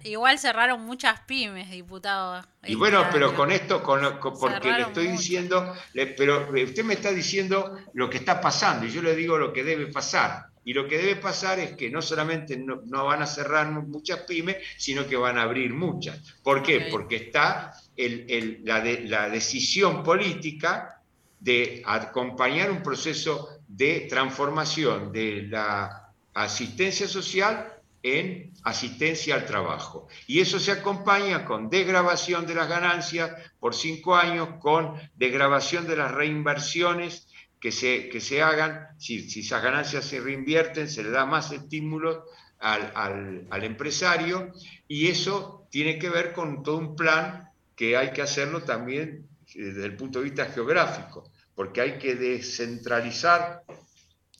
igual, 0.04 0.40
cerraron 0.40 0.82
muchas 0.82 1.20
pymes, 1.22 1.70
diputado. 1.70 2.44
Y 2.64 2.68
este 2.68 2.76
bueno, 2.78 3.06
pero 3.12 3.36
con 3.36 3.52
esto, 3.52 3.84
con, 3.84 4.20
porque 4.20 4.72
le 4.72 4.82
estoy 4.82 5.08
diciendo, 5.08 5.74
pero 6.18 6.50
usted 6.52 6.84
me 6.84 6.94
está 6.94 7.12
diciendo 7.12 7.78
lo 7.94 8.10
que 8.10 8.18
está 8.18 8.40
pasando 8.40 8.86
y 8.86 8.92
yo 8.92 9.02
le 9.02 9.16
digo 9.16 9.38
lo 9.38 9.52
que 9.52 9.64
debe 9.64 9.88
pasar. 9.88 10.48
Y 10.66 10.74
lo 10.74 10.88
que 10.88 10.98
debe 10.98 11.18
pasar 11.18 11.60
es 11.60 11.74
que 11.74 11.90
no 11.90 12.02
solamente 12.02 12.58
no, 12.58 13.06
van 13.06 13.22
a 13.22 13.28
cerrar 13.28 13.70
muchas 13.72 14.20
pymes, 14.22 14.58
sino 14.78 15.08
que 15.08 15.18
van 15.18 15.38
a 15.38 15.44
abrir 15.44 15.74
muchas. 15.74 16.20
¿Por 16.42 16.64
qué? 16.64 16.88
Porque 16.90 17.18
está 17.18 17.74
la, 17.98 18.84
la 18.84 19.30
decisión 19.30 20.04
política 20.04 21.02
de 21.40 21.82
acompañar 21.86 22.72
un 22.72 22.82
proceso 22.82 23.50
de 23.68 24.08
transformación 24.10 25.12
de 25.12 25.48
la 25.50 26.10
asistencia 26.34 27.08
social 27.08 27.74
en 28.02 28.54
asistencia 28.64 29.36
al 29.36 29.46
trabajo. 29.46 30.08
Y 30.28 30.42
eso 30.42 30.60
se 30.60 30.72
acompaña 30.72 31.46
con 31.46 31.70
desgrabación 31.70 32.46
de 32.46 32.56
las 32.56 32.68
ganancias 32.68 33.32
por 33.60 33.74
cinco 33.74 34.16
años, 34.16 34.50
con 34.60 34.94
desgrabación 35.16 35.88
de 35.88 35.98
las 35.98 36.12
reinversiones 36.12 37.28
que 37.64 37.72
se, 37.72 38.10
que 38.10 38.20
se 38.20 38.42
hagan. 38.42 38.90
Si, 38.98 39.30
si 39.30 39.40
esas 39.40 39.64
ganancias 39.64 40.04
se 40.04 40.20
reinvierten, 40.20 40.90
se 40.90 41.02
le 41.02 41.12
da 41.12 41.26
más 41.26 41.50
estímulo 41.54 42.26
al, 42.60 43.48
al 43.50 43.64
empresario 43.64 44.52
y 44.86 45.08
eso 45.08 45.66
tiene 45.72 45.98
que 45.98 46.10
ver 46.10 46.34
con 46.34 46.62
todo 46.62 46.76
un 46.76 46.94
plan 46.94 47.50
que 47.74 47.96
hay 47.96 48.12
que 48.12 48.22
hacerlo 48.22 48.64
también 48.64 49.30
eh, 49.56 49.64
desde 49.64 49.86
el 49.86 49.96
punto 49.96 50.20
de 50.20 50.26
vista 50.26 50.48
geográfico, 50.48 51.32
porque 51.56 51.80
hay 51.80 51.98
que 51.98 52.16
descentralizar 52.16 53.64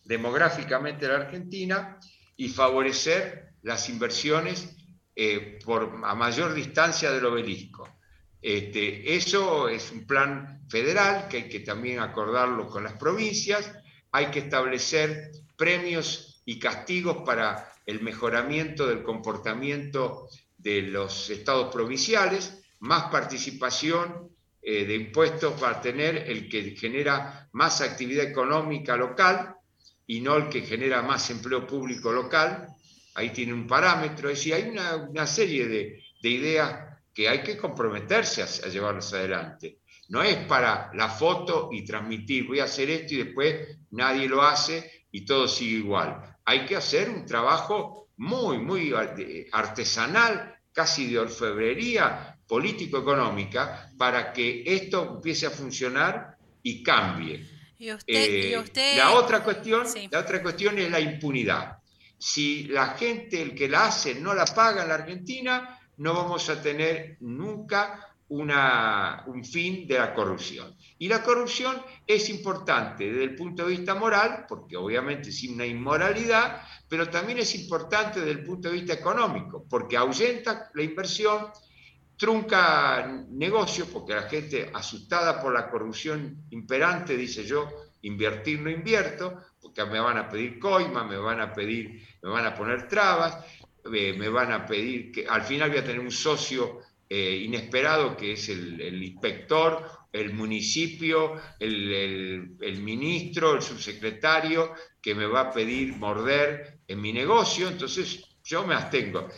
demográficamente 0.04 1.08
la 1.08 1.16
Argentina 1.16 1.98
y 2.36 2.50
favorecer 2.50 3.54
las 3.62 3.88
inversiones 3.88 4.76
eh, 5.16 5.60
por, 5.64 6.02
a 6.04 6.14
mayor 6.14 6.54
distancia 6.54 7.10
del 7.10 7.26
obelisco. 7.26 7.88
Este, 8.44 9.16
eso 9.16 9.70
es 9.70 9.90
un 9.92 10.06
plan 10.06 10.62
federal 10.70 11.30
que 11.30 11.38
hay 11.38 11.50
que 11.50 11.62
también 11.62 12.00
acordarlo 12.00 12.68
con 12.68 12.84
las 12.84 12.94
provincias, 12.94 13.72
hay 14.12 14.26
que 14.28 14.40
establecer 14.40 15.32
premios 15.56 16.42
y 16.46 16.60
castigos 16.60 17.24
para 17.26 17.72
el 17.86 18.02
mejoramiento 18.02 18.86
del 18.86 19.02
comportamiento 19.02 20.28
de 20.58 20.82
los 20.82 21.30
estados 21.30 21.74
provinciales, 21.74 22.62
más 22.82 23.06
participación 23.06 24.30
eh, 24.62 24.86
de 24.86 24.96
impuestos 24.96 25.60
para 25.60 25.80
tener 25.80 26.30
el 26.30 26.50
que 26.50 26.76
genera 26.76 27.50
más 27.54 27.80
actividad 27.80 28.26
económica 28.26 28.98
local 28.98 29.56
y 30.06 30.20
no 30.20 30.36
el 30.36 30.50
que 30.50 30.62
genera 30.62 31.02
más 31.02 31.30
empleo 31.30 31.66
público 31.66 32.12
local. 32.12 32.68
Ahí 33.16 33.30
tiene 33.30 33.54
un 33.54 33.68
parámetro, 33.68 34.30
es 34.30 34.40
decir, 34.40 34.54
hay 34.54 34.70
una, 34.70 35.28
serie 35.28 35.68
de, 35.68 36.04
ideas 36.24 36.93
que 37.14 37.30
hay 37.30 37.44
que 37.44 37.58
comprometerse 37.58 38.42
a, 38.42 38.46
a 38.46 38.70
llevarlas 38.70 39.14
adelante. 39.14 39.80
No 40.10 40.22
es 40.22 40.38
para 40.46 40.92
la 40.94 41.10
foto 41.10 41.70
y 41.72 41.86
transmitir, 41.86 42.48
voy 42.48 42.60
a 42.60 42.66
hacer 42.66 42.90
esto 42.90 43.14
y 43.14 43.24
después 43.24 43.78
nadie 43.92 44.28
lo 44.28 44.42
hace 44.42 45.06
y 45.12 45.26
todo 45.26 45.48
sigue 45.48 45.78
igual. 45.78 46.38
Hay 46.46 46.66
que 46.66 46.76
hacer 46.76 47.10
un 47.10 47.26
trabajo 47.26 48.10
muy, 48.18 48.58
muy 48.60 48.94
artesanal, 49.52 50.56
casi 50.72 51.08
de 51.08 51.20
orfebrería 51.20 52.38
político-económica, 52.48 53.92
para 53.98 54.34
que 54.34 54.64
esto 54.66 55.16
empiece 55.16 55.48
a 55.48 55.52
funcionar 55.52 56.38
y 56.62 56.84
cambie. 56.84 57.48
Eh, 58.08 58.56
la, 58.98 59.12
otra 59.12 59.44
cuestión, 59.44 59.86
la 60.10 60.20
otra 60.20 60.42
cuestión 60.42 60.78
es 60.80 60.90
la 60.90 61.00
impunidad. 61.00 61.78
Si 62.18 62.66
la 62.66 62.90
gente, 62.90 63.42
el 63.42 63.54
que 63.54 63.68
la 63.68 63.88
hace, 63.88 64.16
no 64.16 64.34
la 64.34 64.46
paga 64.46 64.84
en 64.84 64.90
la 64.90 64.96
Argentina, 64.96 65.80
no 66.04 66.14
vamos 66.14 66.50
a 66.50 66.62
tener 66.62 67.16
nunca 67.22 68.14
un 68.28 69.46
fin 69.46 69.88
de 69.88 69.98
la 69.98 70.14
corrupción. 70.14 70.76
Y 70.98 71.08
la 71.08 71.24
corrupción 71.24 71.82
es 72.06 72.30
importante 72.30 73.06
desde 73.06 73.24
el 73.24 73.36
punto 73.36 73.64
de 73.64 73.78
vista 73.78 73.96
moral, 73.96 74.46
porque 74.50 74.76
obviamente 74.76 75.30
es 75.30 75.44
una 75.44 75.66
inmoralidad, 75.66 76.62
pero 76.90 77.10
también 77.10 77.40
es 77.40 77.56
importante 77.56 78.20
desde 78.20 78.32
el 78.32 78.44
punto 78.44 78.68
de 78.68 78.76
vista 78.76 78.94
económico, 78.94 79.66
porque 79.70 79.96
ahuyenta 79.96 80.70
la 80.74 80.84
inversión, 80.84 81.48
trunca 82.18 83.24
negocios, 83.30 83.88
porque 83.88 84.16
la 84.16 84.24
gente 84.24 84.72
asustada 84.74 85.42
por 85.42 85.54
la 85.54 85.70
corrupción 85.70 86.46
imperante 86.50 87.16
dice 87.16 87.46
yo, 87.46 87.70
invertir 88.02 88.60
no 88.60 88.70
invierto, 88.70 89.38
porque 89.62 89.86
me 89.86 90.02
van 90.02 90.18
a 90.18 90.28
pedir 90.28 90.60
coima, 90.60 91.06
me 91.06 91.18
van 91.18 91.40
a 91.40 91.54
pedir, 91.54 92.06
me 92.22 92.30
van 92.30 92.46
a 92.46 92.56
poner 92.56 92.88
trabas, 92.90 93.38
me 93.86 94.30
van 94.30 94.52
a 94.52 94.66
pedir 94.66 95.12
que 95.12 95.28
al 95.28 95.44
final 95.44 95.70
voy 95.70 95.80
a 95.80 95.84
tener 95.84 96.00
un 96.00 96.12
socio 96.12 96.82
eh, 97.16 97.44
inesperado 97.46 98.18
que 98.18 98.32
es 98.32 98.50
el, 98.50 99.04
inspector, 99.04 99.88
el 100.12 100.34
municipio, 100.34 101.40
el, 101.60 102.56
el, 102.60 102.78
ministro, 102.82 103.54
el 103.54 103.62
subsecretario, 103.62 104.74
que 105.00 105.14
me 105.14 105.28
va 105.28 105.42
a 105.42 105.52
pedir 105.52 105.96
morder 105.96 106.80
en 106.88 107.00
mi 107.00 107.14
negocio, 107.14 107.68
entonces 107.68 108.26
yo 108.44 108.66
me 108.66 108.74
abstengo. 108.74 109.30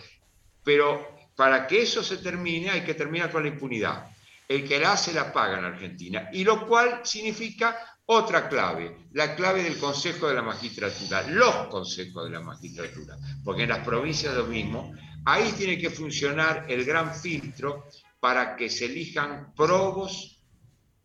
Pero 0.64 1.18
para 1.36 1.68
que 1.68 1.82
eso 1.82 2.02
se 2.02 2.18
termine 2.20 2.70
hay 2.70 2.86
que 2.86 2.94
terminar 2.94 3.30
con 3.30 3.44
la 3.44 3.50
impunidad. 3.50 4.10
El 4.48 4.66
que 4.66 4.80
la 4.80 4.94
hace 4.94 5.12
la 5.12 5.34
paga 5.34 5.60
en 5.60 5.66
Argentina. 5.66 6.30
Y 6.32 6.46
lo 6.46 6.66
cual 6.66 7.02
significa 7.04 7.95
otra 8.08 8.48
clave, 8.48 9.08
la 9.14 9.36
clave 9.36 9.64
del 9.64 9.78
Consejo 9.78 10.28
de 10.28 10.36
la 10.36 10.44
Magistratura, 10.44 11.24
los 11.24 11.68
consejos 11.68 12.26
de 12.26 12.32
la 12.32 12.42
Magistratura, 12.42 13.18
porque 13.44 13.64
en 13.64 13.70
las 13.70 13.84
provincias 13.84 14.36
lo 14.36 14.46
mismo, 14.46 14.94
ahí 15.26 15.52
tiene 15.54 15.78
que 15.78 15.90
funcionar 15.90 16.66
el 16.70 16.86
gran 16.86 17.16
filtro 17.16 17.88
para 18.20 18.56
que 18.56 18.70
se 18.70 18.86
elijan 18.86 19.54
probos 19.56 20.44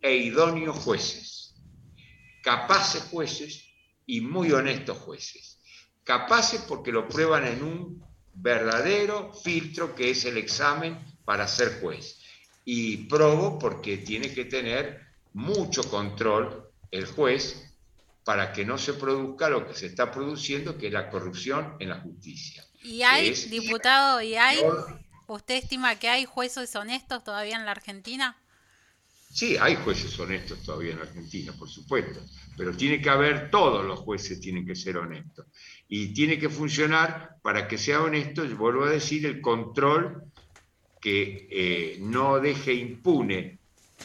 e 0.00 0.14
idóneos 0.14 0.76
jueces, 0.76 1.54
capaces 2.42 3.02
jueces 3.04 3.64
y 4.06 4.20
muy 4.20 4.52
honestos 4.52 4.98
jueces. 4.98 5.58
Capaces 6.04 6.62
porque 6.62 6.92
lo 6.92 7.08
prueban 7.08 7.46
en 7.46 7.62
un 7.62 8.04
verdadero 8.34 9.32
filtro 9.32 9.94
que 9.94 10.10
es 10.10 10.24
el 10.24 10.36
examen 10.36 10.98
para 11.24 11.46
ser 11.46 11.80
juez. 11.80 12.18
Y 12.64 13.08
probo 13.08 13.58
porque 13.58 13.98
tiene 13.98 14.32
que 14.32 14.46
tener 14.46 15.00
mucho 15.32 15.88
control 15.88 16.69
el 16.90 17.06
juez 17.06 17.70
para 18.24 18.52
que 18.52 18.64
no 18.64 18.78
se 18.78 18.94
produzca 18.94 19.48
lo 19.48 19.66
que 19.66 19.74
se 19.74 19.86
está 19.86 20.10
produciendo, 20.10 20.76
que 20.76 20.88
es 20.88 20.92
la 20.92 21.08
corrupción 21.08 21.76
en 21.80 21.88
la 21.88 22.00
justicia. 22.00 22.64
¿Y 22.82 23.02
hay, 23.02 23.34
diputado, 23.50 24.22
y 24.22 24.36
hay, 24.36 24.58
usted 25.26 25.56
estima 25.56 25.98
que 25.98 26.08
hay 26.08 26.24
jueces 26.24 26.74
honestos 26.76 27.24
todavía 27.24 27.56
en 27.56 27.64
la 27.64 27.72
Argentina? 27.72 28.36
Sí, 29.32 29.56
hay 29.56 29.76
jueces 29.76 30.18
honestos 30.18 30.60
todavía 30.62 30.92
en 30.92 30.98
la 30.98 31.04
Argentina, 31.04 31.52
por 31.52 31.68
supuesto, 31.68 32.20
pero 32.56 32.76
tiene 32.76 33.00
que 33.00 33.10
haber, 33.10 33.50
todos 33.50 33.84
los 33.84 34.00
jueces 34.00 34.40
tienen 34.40 34.66
que 34.66 34.74
ser 34.74 34.96
honestos. 34.96 35.46
Y 35.88 36.12
tiene 36.12 36.38
que 36.38 36.48
funcionar 36.48 37.36
para 37.42 37.68
que 37.68 37.78
sea 37.78 38.02
honesto, 38.02 38.44
vuelvo 38.56 38.84
a 38.84 38.90
decir, 38.90 39.24
el 39.26 39.40
control 39.40 40.24
que 41.00 41.48
eh, 41.50 41.98
no 42.00 42.40
deje 42.40 42.74
impune 42.74 43.59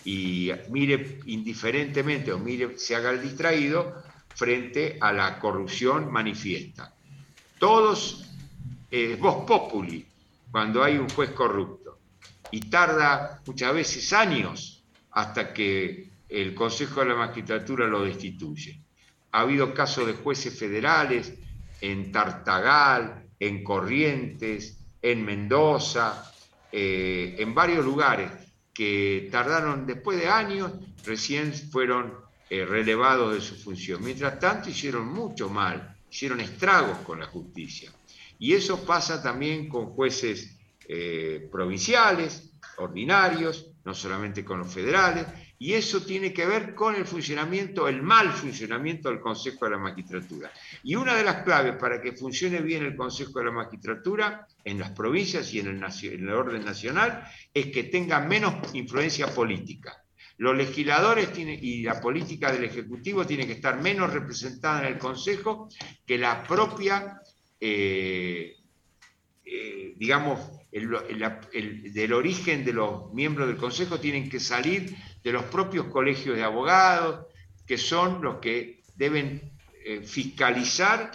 y 0.05 0.51
mire 0.69 1.19
indiferentemente 1.25 2.31
o 2.31 2.37
mire, 2.37 2.77
se 2.77 2.95
haga 2.95 3.09
el 3.09 3.21
distraído 3.21 4.03
frente 4.35 4.97
a 5.01 5.11
la 5.11 5.39
corrupción 5.39 6.11
manifiesta. 6.11 6.93
Todos, 7.57 8.29
eh, 8.91 9.17
vos 9.19 9.45
populi, 9.45 10.05
cuando 10.51 10.83
hay 10.83 10.97
un 10.97 11.09
juez 11.09 11.31
corrupto, 11.31 11.97
y 12.51 12.61
tarda 12.61 13.41
muchas 13.47 13.73
veces 13.73 14.13
años 14.13 14.83
hasta 15.11 15.51
que 15.51 16.09
el 16.29 16.53
Consejo 16.53 17.01
de 17.01 17.07
la 17.07 17.15
Magistratura 17.15 17.87
lo 17.87 18.03
destituye. 18.03 18.79
Ha 19.31 19.41
habido 19.41 19.73
casos 19.73 20.05
de 20.05 20.13
jueces 20.13 20.57
federales 20.57 21.33
en 21.81 22.11
Tartagal, 22.11 23.25
en 23.39 23.63
Corrientes, 23.63 24.77
en 25.01 25.25
Mendoza, 25.25 26.31
eh, 26.71 27.35
en 27.39 27.55
varios 27.55 27.83
lugares 27.83 28.44
que 28.75 29.29
tardaron 29.31 29.87
después 29.87 30.19
de 30.19 30.27
años, 30.27 30.73
recién 31.05 31.53
fueron 31.53 32.13
eh, 32.49 32.65
relevados 32.65 33.33
de 33.33 33.41
su 33.41 33.55
función. 33.55 34.03
Mientras 34.03 34.37
tanto 34.37 34.69
hicieron 34.69 35.07
mucho 35.07 35.49
mal, 35.49 35.97
hicieron 36.11 36.41
estragos 36.41 36.97
con 36.99 37.21
la 37.21 37.25
justicia. 37.25 37.91
Y 38.37 38.53
eso 38.53 38.85
pasa 38.85 39.23
también 39.23 39.69
con 39.69 39.87
jueces 39.87 40.57
eh, 40.89 41.47
provinciales, 41.49 42.51
ordinarios, 42.77 43.71
no 43.85 43.93
solamente 43.93 44.43
con 44.43 44.59
los 44.59 44.73
federales, 44.73 45.25
y 45.57 45.73
eso 45.73 46.01
tiene 46.01 46.33
que 46.33 46.45
ver 46.45 46.75
con 46.75 46.95
el 46.95 47.05
funcionamiento, 47.05 47.87
el 47.87 48.01
mal 48.01 48.31
funcionamiento 48.31 49.09
del 49.09 49.21
Consejo 49.21 49.65
de 49.65 49.71
la 49.71 49.77
Magistratura. 49.77 50.51
Y 50.83 50.95
una 50.95 51.15
de 51.15 51.23
las 51.23 51.43
claves 51.43 51.75
para 51.77 52.01
que 52.01 52.11
funcione 52.11 52.61
bien 52.61 52.83
el 52.83 52.95
Consejo 52.95 53.39
de 53.39 53.45
la 53.45 53.51
Magistratura 53.51 54.47
en 54.63 54.79
las 54.79 54.91
provincias 54.91 55.53
y 55.53 55.59
en 55.59 55.67
el, 55.67 55.83
en 55.83 56.27
el 56.27 56.33
orden 56.33 56.65
nacional 56.65 57.23
es 57.53 57.67
que 57.67 57.83
tenga 57.83 58.19
menos 58.19 58.73
influencia 58.73 59.27
política. 59.27 60.01
Los 60.37 60.57
legisladores 60.57 61.29
y 61.37 61.83
la 61.83 62.01
política 62.01 62.51
del 62.51 62.65
Ejecutivo 62.65 63.25
tiene 63.25 63.47
que 63.47 63.53
estar 63.53 63.81
menos 63.81 64.11
representada 64.11 64.81
en 64.81 64.93
el 64.93 64.99
Consejo 64.99 65.69
que 66.05 66.17
la 66.17 66.43
propia, 66.43 67.21
eh, 67.57 68.57
eh, 69.45 69.93
digamos, 69.95 70.39
del 70.73 72.11
origen 72.11 72.65
de 72.65 72.73
los 72.73 73.13
miembros 73.13 73.47
del 73.47 73.55
Consejo 73.55 73.97
tienen 73.97 74.29
que 74.29 74.41
salir 74.41 74.93
de 75.25 75.31
los 75.31 75.45
propios 75.45 75.87
colegios 75.87 76.35
de 76.37 76.43
abogados, 76.43 77.25
que 77.65 77.79
son 77.79 78.21
los 78.21 78.37
que 78.37 78.83
deben 78.95 79.57
eh, 79.83 80.03
fiscalizar, 80.03 81.11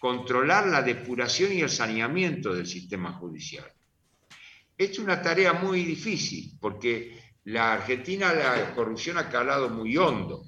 controlar 0.00 0.66
la 0.66 0.82
depuración 0.82 1.52
y 1.52 1.60
el 1.60 1.70
saneamiento 1.70 2.52
del 2.52 2.66
sistema 2.66 3.12
judicial. 3.12 3.64
Es 4.76 4.98
una 4.98 5.22
tarea 5.22 5.52
muy 5.52 5.84
difícil 5.84 6.58
porque 6.60 7.16
la 7.44 7.74
Argentina 7.74 8.34
la 8.34 8.74
corrupción 8.74 9.18
ha 9.18 9.30
calado 9.30 9.68
muy 9.68 9.96
hondo 9.96 10.44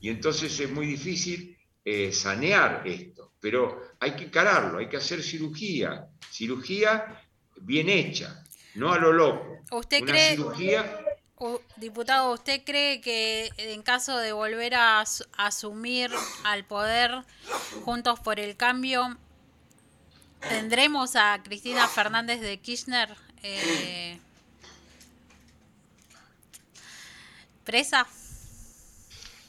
y 0.00 0.08
entonces 0.08 0.58
es 0.58 0.70
muy 0.70 0.86
difícil 0.86 1.54
eh, 1.84 2.10
sanear 2.12 2.82
esto, 2.86 3.34
pero 3.38 3.82
hay 4.00 4.12
que 4.12 4.24
encararlo, 4.24 4.78
hay 4.78 4.88
que 4.88 4.96
hacer 4.96 5.22
cirugía, 5.22 6.08
cirugía 6.30 7.22
bien 7.60 7.90
hecha, 7.90 8.42
no 8.76 8.90
a 8.90 8.98
lo 8.98 9.12
loco. 9.12 9.58
¿Usted 9.70 10.00
Una 10.00 10.12
cree, 10.12 10.30
cirugía 10.30 10.97
diputado, 11.76 12.32
usted 12.32 12.62
cree 12.64 13.00
que 13.00 13.50
en 13.56 13.82
caso 13.82 14.16
de 14.18 14.32
volver 14.32 14.74
a 14.74 15.00
as- 15.00 15.26
asumir 15.36 16.10
al 16.44 16.64
poder 16.64 17.24
Juntos 17.84 18.20
por 18.20 18.40
el 18.40 18.56
Cambio, 18.56 19.16
tendremos 20.40 21.16
a 21.16 21.40
Cristina 21.42 21.86
Fernández 21.88 22.40
de 22.40 22.58
Kirchner 22.60 23.16
eh, 23.42 24.18
presa? 27.64 28.06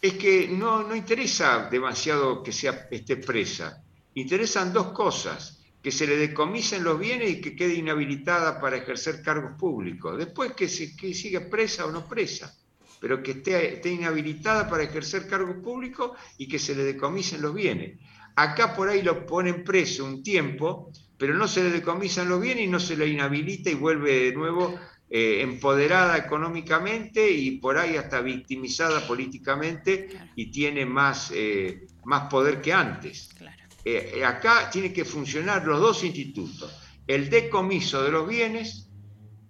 Es 0.01 0.13
que 0.13 0.47
no, 0.47 0.83
no 0.83 0.95
interesa 0.95 1.67
demasiado 1.69 2.41
que 2.43 2.51
sea, 2.51 2.87
esté 2.91 3.17
presa. 3.17 3.83
Interesan 4.15 4.71
dos 4.73 4.91
cosas, 4.93 5.58
que 5.81 5.91
se 5.91 6.05
le 6.05 6.17
decomisen 6.17 6.83
los 6.83 6.99
bienes 6.99 7.29
y 7.29 7.41
que 7.41 7.55
quede 7.55 7.75
inhabilitada 7.75 8.59
para 8.59 8.77
ejercer 8.77 9.21
cargos 9.21 9.53
públicos. 9.53 10.17
Después 10.17 10.53
que, 10.53 10.67
se, 10.67 10.95
que 10.95 11.13
siga 11.13 11.49
presa 11.49 11.85
o 11.85 11.91
no 11.91 12.07
presa, 12.07 12.53
pero 12.99 13.23
que 13.23 13.31
esté, 13.31 13.75
esté 13.75 13.91
inhabilitada 13.91 14.69
para 14.69 14.83
ejercer 14.83 15.27
cargos 15.27 15.57
públicos 15.63 16.11
y 16.37 16.47
que 16.47 16.59
se 16.59 16.75
le 16.75 16.83
decomisen 16.83 17.41
los 17.41 17.53
bienes. 17.53 17.97
Acá 18.35 18.75
por 18.75 18.89
ahí 18.89 19.01
lo 19.01 19.25
ponen 19.25 19.63
preso 19.63 20.05
un 20.05 20.21
tiempo, 20.21 20.91
pero 21.17 21.33
no 21.33 21.47
se 21.47 21.63
le 21.63 21.71
decomisan 21.71 22.29
los 22.29 22.41
bienes 22.41 22.65
y 22.65 22.67
no 22.67 22.79
se 22.79 22.97
le 22.97 23.07
inhabilita 23.07 23.69
y 23.69 23.75
vuelve 23.75 24.25
de 24.25 24.31
nuevo 24.33 24.79
eh, 25.09 25.41
empoderada 25.41 26.17
económicamente 26.17 27.31
y 27.31 27.57
por 27.57 27.77
ahí 27.77 27.95
hasta 27.95 28.21
victimizada 28.21 29.07
políticamente 29.07 30.09
y 30.35 30.51
tiene 30.51 30.85
más, 30.85 31.31
eh, 31.33 31.87
más 32.03 32.29
poder 32.29 32.61
que 32.61 32.73
antes. 32.73 33.29
Claro. 33.37 33.68
Eh, 33.91 34.19
eh, 34.19 34.23
acá 34.23 34.69
tiene 34.69 34.93
que 34.93 35.03
funcionar 35.03 35.65
los 35.65 35.79
dos 35.79 36.03
institutos, 36.03 36.79
el 37.07 37.27
decomiso 37.27 38.03
de 38.03 38.11
los 38.11 38.27
bienes 38.27 38.87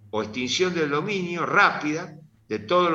o 0.08 0.22
extinción 0.22 0.72
del 0.72 0.88
dominio 0.88 1.44
rápida 1.44 2.16
de 2.48 2.60
todos 2.60 2.90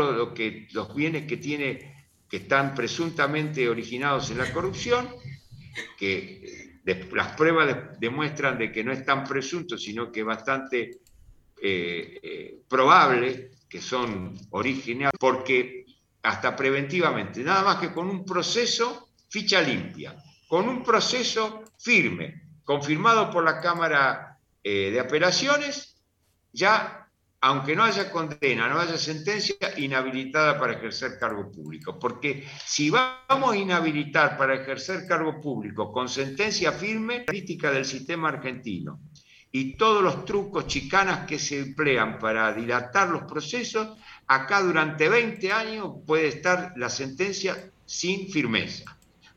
los 0.73 0.95
bienes 0.95 1.27
que, 1.27 1.37
tiene, 1.37 2.07
que 2.27 2.37
están 2.37 2.73
presuntamente 2.73 3.69
originados 3.69 4.31
en 4.31 4.39
la 4.39 4.51
corrupción, 4.51 5.07
que 5.99 6.81
eh, 6.83 7.03
las 7.13 7.35
pruebas 7.35 7.67
de- 7.67 7.81
demuestran 7.99 8.57
de 8.57 8.71
que 8.71 8.83
no 8.83 8.91
es 8.91 9.05
tan 9.05 9.23
presunto, 9.23 9.77
sino 9.77 10.11
que 10.11 10.21
es 10.21 10.25
bastante 10.25 11.01
probable 12.67 13.51
que 13.69 13.81
son 13.81 14.33
originales, 14.51 15.13
porque 15.19 15.85
hasta 16.23 16.55
preventivamente, 16.55 17.43
nada 17.43 17.63
más 17.63 17.77
que 17.77 17.93
con 17.93 18.09
un 18.09 18.25
proceso 18.25 19.09
ficha 19.29 19.61
limpia, 19.61 20.15
con 20.47 20.67
un 20.67 20.83
proceso 20.83 21.63
firme, 21.77 22.41
confirmado 22.63 23.31
por 23.31 23.43
la 23.43 23.59
Cámara 23.59 24.39
eh, 24.63 24.91
de 24.91 24.99
Apelaciones, 24.99 25.95
ya, 26.51 27.07
aunque 27.41 27.75
no 27.75 27.83
haya 27.83 28.11
condena, 28.11 28.67
no 28.67 28.79
haya 28.79 28.97
sentencia, 28.97 29.55
inhabilitada 29.77 30.59
para 30.59 30.73
ejercer 30.73 31.19
cargo 31.19 31.51
público. 31.51 31.99
Porque 31.99 32.47
si 32.65 32.89
vamos 32.89 33.53
a 33.53 33.57
inhabilitar 33.57 34.37
para 34.37 34.55
ejercer 34.55 35.05
cargo 35.07 35.41
público 35.41 35.91
con 35.91 36.09
sentencia 36.09 36.71
firme, 36.71 37.19
la 37.19 37.25
crítica 37.25 37.71
del 37.71 37.85
sistema 37.85 38.29
argentino 38.29 38.99
y 39.51 39.77
todos 39.77 40.03
los 40.03 40.25
trucos, 40.25 40.67
chicanas 40.67 41.25
que 41.25 41.39
se 41.39 41.59
emplean 41.59 42.19
para 42.19 42.51
dilatar 42.53 43.09
los 43.09 43.23
procesos, 43.23 43.97
acá 44.27 44.61
durante 44.61 45.07
20 45.07 45.51
años 45.53 45.93
puede 46.05 46.27
estar 46.27 46.73
la 46.75 46.89
sentencia 46.89 47.71
sin 47.85 48.29
firmeza, 48.29 48.94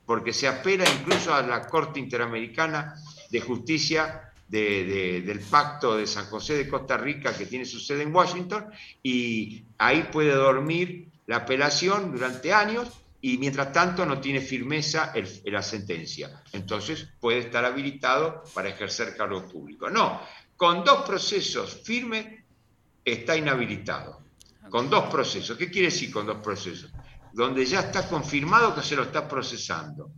porque 0.09 0.33
se 0.33 0.49
apela 0.49 0.85
incluso 0.89 1.35
a 1.35 1.43
la 1.43 1.67
Corte 1.67 2.01
Interamericana 2.01 2.95
de 3.31 3.41
Justicia 3.43 4.33
de- 4.49 4.85
de- 4.85 5.21
del 5.21 5.41
Pacto 5.41 5.99
de 5.99 6.07
San 6.07 6.25
José 6.25 6.55
de 6.57 6.67
Costa 6.67 6.97
Rica, 6.97 7.37
que 7.37 7.45
tiene 7.45 7.67
su 7.67 7.79
sede 7.79 8.05
en 8.05 8.15
Washington, 8.17 8.65
y 9.03 9.65
ahí 9.77 10.09
puede 10.11 10.33
dormir 10.33 11.09
la 11.27 11.37
apelación 11.37 12.11
durante 12.11 12.55
años 12.55 12.89
y 13.21 13.37
mientras 13.37 13.71
tanto 13.71 14.07
no 14.07 14.19
tiene 14.19 14.41
firmeza 14.41 15.13
la 15.45 15.63
sentencia. 15.63 16.43
Entonces 16.55 17.07
puede 17.21 17.41
estar 17.41 17.67
habilitado 17.67 18.45
para 18.55 18.71
ejercer 18.71 19.15
cargo 19.15 19.47
público. 19.47 19.91
No, 19.91 20.23
con 20.57 20.85
dos 20.85 21.07
procesos 21.07 21.83
firmes 21.85 22.27
está 23.05 23.37
inhabilitado. 23.37 24.23
Con 24.71 24.89
dos 24.89 25.11
procesos. 25.11 25.59
¿Qué 25.59 25.71
quiere 25.71 25.89
decir 25.89 26.11
con 26.11 26.25
dos 26.25 26.39
procesos? 26.39 26.91
Donde 27.33 27.65
ya 27.65 27.81
está 27.81 28.09
confirmado 28.09 28.75
que 28.75 28.83
se 28.83 28.97
lo 28.97 29.05
está 29.05 29.29
procesando, 29.29 30.13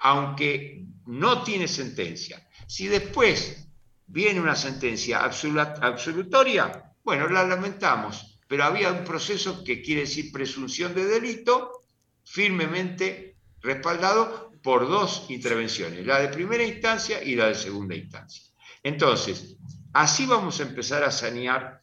aunque 0.00 0.84
no 1.06 1.42
tiene 1.42 1.68
sentencia. 1.68 2.46
Si 2.66 2.86
después 2.86 3.66
viene 4.06 4.40
una 4.40 4.56
sentencia 4.56 5.20
absolutoria, 5.24 6.92
bueno, 7.04 7.28
la 7.28 7.44
lamentamos, 7.44 8.38
pero 8.46 8.64
había 8.64 8.92
un 8.92 9.04
proceso 9.04 9.62
que 9.62 9.82
quiere 9.82 10.02
decir 10.02 10.32
presunción 10.32 10.94
de 10.94 11.04
delito 11.04 11.84
firmemente 12.24 13.36
respaldado 13.60 14.52
por 14.62 14.88
dos 14.88 15.26
intervenciones, 15.28 16.04
la 16.04 16.20
de 16.20 16.28
primera 16.28 16.64
instancia 16.64 17.22
y 17.22 17.34
la 17.34 17.46
de 17.46 17.54
segunda 17.54 17.94
instancia. 17.94 18.44
Entonces, 18.82 19.56
así 19.92 20.26
vamos 20.26 20.60
a 20.60 20.64
empezar 20.64 21.02
a 21.04 21.10
sanear 21.10 21.80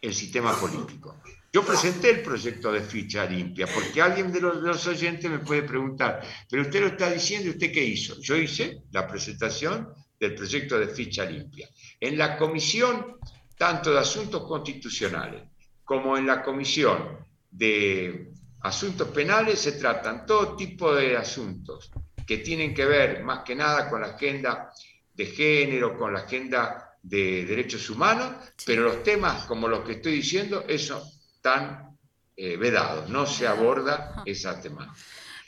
el 0.00 0.14
sistema 0.14 0.58
político. 0.58 1.16
Yo 1.50 1.64
presenté 1.64 2.10
el 2.10 2.22
proyecto 2.22 2.70
de 2.70 2.82
ficha 2.82 3.24
limpia, 3.24 3.66
porque 3.66 4.02
alguien 4.02 4.30
de 4.30 4.40
los, 4.40 4.62
de 4.62 4.68
los 4.68 4.86
oyentes 4.86 5.30
me 5.30 5.38
puede 5.38 5.62
preguntar, 5.62 6.20
pero 6.50 6.62
usted 6.62 6.80
lo 6.80 6.86
está 6.88 7.10
diciendo, 7.10 7.48
¿y 7.48 7.50
¿usted 7.52 7.72
qué 7.72 7.82
hizo? 7.82 8.20
Yo 8.20 8.36
hice 8.36 8.82
la 8.90 9.08
presentación 9.08 9.88
del 10.20 10.34
proyecto 10.34 10.78
de 10.78 10.88
ficha 10.88 11.24
limpia. 11.24 11.68
En 11.98 12.18
la 12.18 12.36
comisión, 12.36 13.16
tanto 13.56 13.92
de 13.92 13.98
asuntos 13.98 14.46
constitucionales 14.46 15.42
como 15.84 16.18
en 16.18 16.26
la 16.26 16.42
comisión 16.42 17.26
de 17.50 18.30
asuntos 18.60 19.08
penales, 19.08 19.58
se 19.58 19.72
tratan 19.72 20.26
todo 20.26 20.54
tipo 20.54 20.94
de 20.94 21.16
asuntos 21.16 21.90
que 22.26 22.38
tienen 22.38 22.74
que 22.74 22.84
ver 22.84 23.24
más 23.24 23.42
que 23.42 23.54
nada 23.54 23.88
con 23.88 24.02
la 24.02 24.08
agenda 24.08 24.70
de 25.14 25.26
género, 25.26 25.96
con 25.96 26.12
la 26.12 26.20
agenda 26.20 26.94
de 27.02 27.46
derechos 27.46 27.88
humanos, 27.88 28.34
pero 28.66 28.82
los 28.82 29.02
temas 29.02 29.46
como 29.46 29.66
los 29.66 29.80
que 29.80 29.92
estoy 29.92 30.12
diciendo, 30.12 30.64
eso 30.68 31.17
están 31.38 31.96
eh, 32.36 32.56
vedados, 32.56 33.08
no 33.08 33.26
se 33.26 33.46
aborda 33.46 34.22
esa 34.26 34.60
temática. 34.60 34.94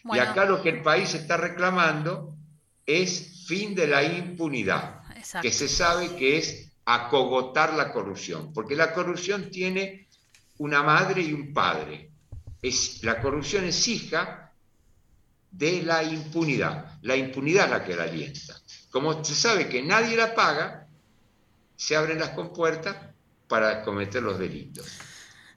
Bueno. 0.05 0.22
Y 0.22 0.26
acá 0.26 0.45
lo 0.45 0.62
que 0.62 0.70
el 0.70 0.82
país 0.82 1.14
está 1.14 1.36
reclamando 1.36 2.36
es 2.86 3.45
fin 3.47 3.74
de 3.74 3.88
la 3.88 4.03
impunidad, 4.03 5.03
Exacto. 5.16 5.47
que 5.47 5.53
se 5.53 5.68
sabe 5.68 6.14
que 6.16 6.38
es 6.38 6.72
acogotar 6.84 7.74
la 7.74 7.93
corrupción, 7.93 8.53
porque 8.53 8.76
la 8.76 8.93
corrupción 8.93 9.51
tiene 9.51 10.09
una 10.59 10.82
madre 10.82 11.22
y 11.22 11.32
un 11.32 11.53
padre. 11.53 12.11
Es, 12.62 13.03
la 13.03 13.20
corrupción 13.20 13.64
es 13.64 13.88
hija 13.88 14.53
de 15.51 15.82
la 15.82 16.05
impunidad. 16.05 16.99
La 17.03 17.16
impunidad 17.16 17.64
es 17.64 17.70
la 17.70 17.84
que 17.84 17.97
la 17.97 18.05
alienta. 18.05 18.55
Como 18.91 19.24
se 19.24 19.34
sabe 19.34 19.68
que 19.68 19.82
nadie 19.82 20.16
la 20.16 20.34
paga, 20.34 20.86
se 21.76 21.97
abren 21.97 22.18
las 22.18 22.30
compuertas 22.30 22.97
para 23.49 23.82
cometer 23.82 24.22
los 24.22 24.38
delitos. 24.38 25.09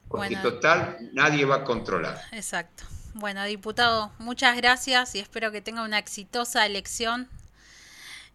Porque 0.08 0.36
Bueno. 0.36 0.42
total, 0.42 0.98
nadie 1.14 1.46
va 1.46 1.58
a 1.58 1.64
controlar. 1.64 2.22
Exacto. 2.32 2.84
Bueno, 3.16 3.44
diputado, 3.46 4.12
muchas 4.18 4.58
gracias 4.58 5.14
y 5.16 5.20
espero 5.20 5.52
que 5.52 5.62
tenga 5.62 5.84
una 5.84 6.00
exitosa 6.00 6.66
elección. 6.66 7.28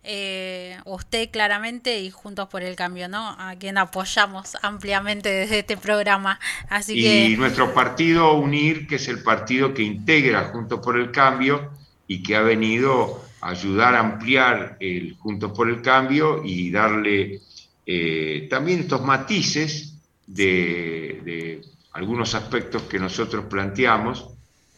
Eh, 0.04 0.78
usted 0.84 1.30
claramente 1.30 2.00
y 2.00 2.10
Juntos 2.10 2.48
por 2.48 2.62
el 2.62 2.76
Cambio, 2.76 3.08
¿no? 3.08 3.36
A 3.38 3.56
quien 3.56 3.76
apoyamos 3.76 4.56
ampliamente 4.62 5.28
desde 5.28 5.58
este 5.60 5.76
programa. 5.76 6.38
Así 6.68 6.94
y 6.96 7.02
que, 7.02 7.36
nuestro 7.36 7.74
partido 7.74 8.34
UNIR, 8.34 8.86
que 8.86 8.94
es 8.94 9.08
el 9.08 9.22
partido 9.22 9.74
que 9.74 9.82
integra 9.82 10.44
Juntos 10.44 10.80
por 10.80 10.98
el 10.98 11.10
Cambio 11.10 11.72
y 12.06 12.22
que 12.22 12.36
ha 12.36 12.42
venido 12.42 13.24
a 13.40 13.50
ayudar 13.50 13.96
a 13.96 14.00
ampliar 14.00 14.76
el 14.80 15.16
Juntos 15.16 15.52
por 15.52 15.68
el 15.68 15.82
Cambio 15.82 16.42
y 16.44 16.70
darle 16.70 17.40
eh, 17.84 18.46
también 18.48 18.80
estos 18.80 19.02
matices 19.02 19.88
de, 20.28 21.20
de 21.24 21.62
algunos 21.92 22.34
aspectos 22.34 22.82
que 22.82 22.98
nosotros 22.98 23.46
planteamos, 23.46 24.28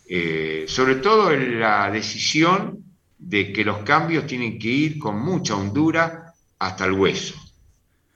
eh, 0.09 0.65
sobre 0.69 0.97
todo 0.97 1.33
en 1.33 1.61
la 1.61 1.91
decisión 1.91 2.85
de 3.19 3.53
que 3.53 3.65
los 3.65 3.83
cambios 3.83 4.27
tienen 4.27 4.59
que 4.59 4.69
ir 4.69 4.99
con 4.99 5.21
mucha 5.21 5.55
hondura 5.55 6.35
hasta 6.59 6.87
el 6.87 6.93
hueso. 6.93 7.35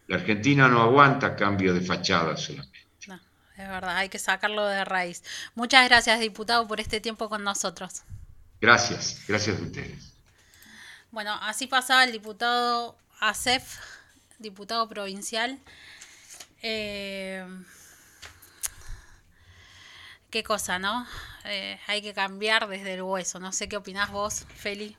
La 0.07 0.17
Argentina 0.17 0.69
no 0.69 0.83
aguanta 0.83 1.37
cambios 1.37 1.75
de 1.75 1.81
fachada 1.83 2.37
solamente. 2.37 2.79
no, 3.07 3.15
es 3.57 3.69
verdad, 3.69 3.97
hay 3.97 4.09
que 4.09 4.19
sacarlo 4.19 4.67
de 4.67 4.85
raíz. 4.85 5.23
Muchas 5.55 5.89
gracias, 5.89 6.21
diputado, 6.21 6.67
por 6.67 6.81
este 6.81 7.01
tiempo 7.01 7.29
con 7.29 7.43
nosotros. 7.45 8.03
Gracias, 8.61 9.23
gracias 9.27 9.59
a 9.59 9.63
ustedes. 9.63 10.13
Bueno, 11.11 11.35
así 11.43 11.67
pasaba 11.67 12.05
el 12.05 12.13
diputado 12.13 12.97
ASEF, 13.21 13.79
diputado 14.39 14.89
provincial. 14.89 15.59
Eh, 16.67 17.45
qué 20.31 20.43
cosa, 20.43 20.79
¿no? 20.79 21.07
eh, 21.45 21.79
hay 21.87 22.01
que 22.01 22.15
cambiar 22.15 22.69
desde 22.69 22.95
el 22.95 23.03
hueso. 23.03 23.39
No 23.39 23.53
sé 23.53 23.69
qué 23.69 23.77
opinás 23.77 24.11
vos, 24.11 24.47
Feli. 24.55 24.97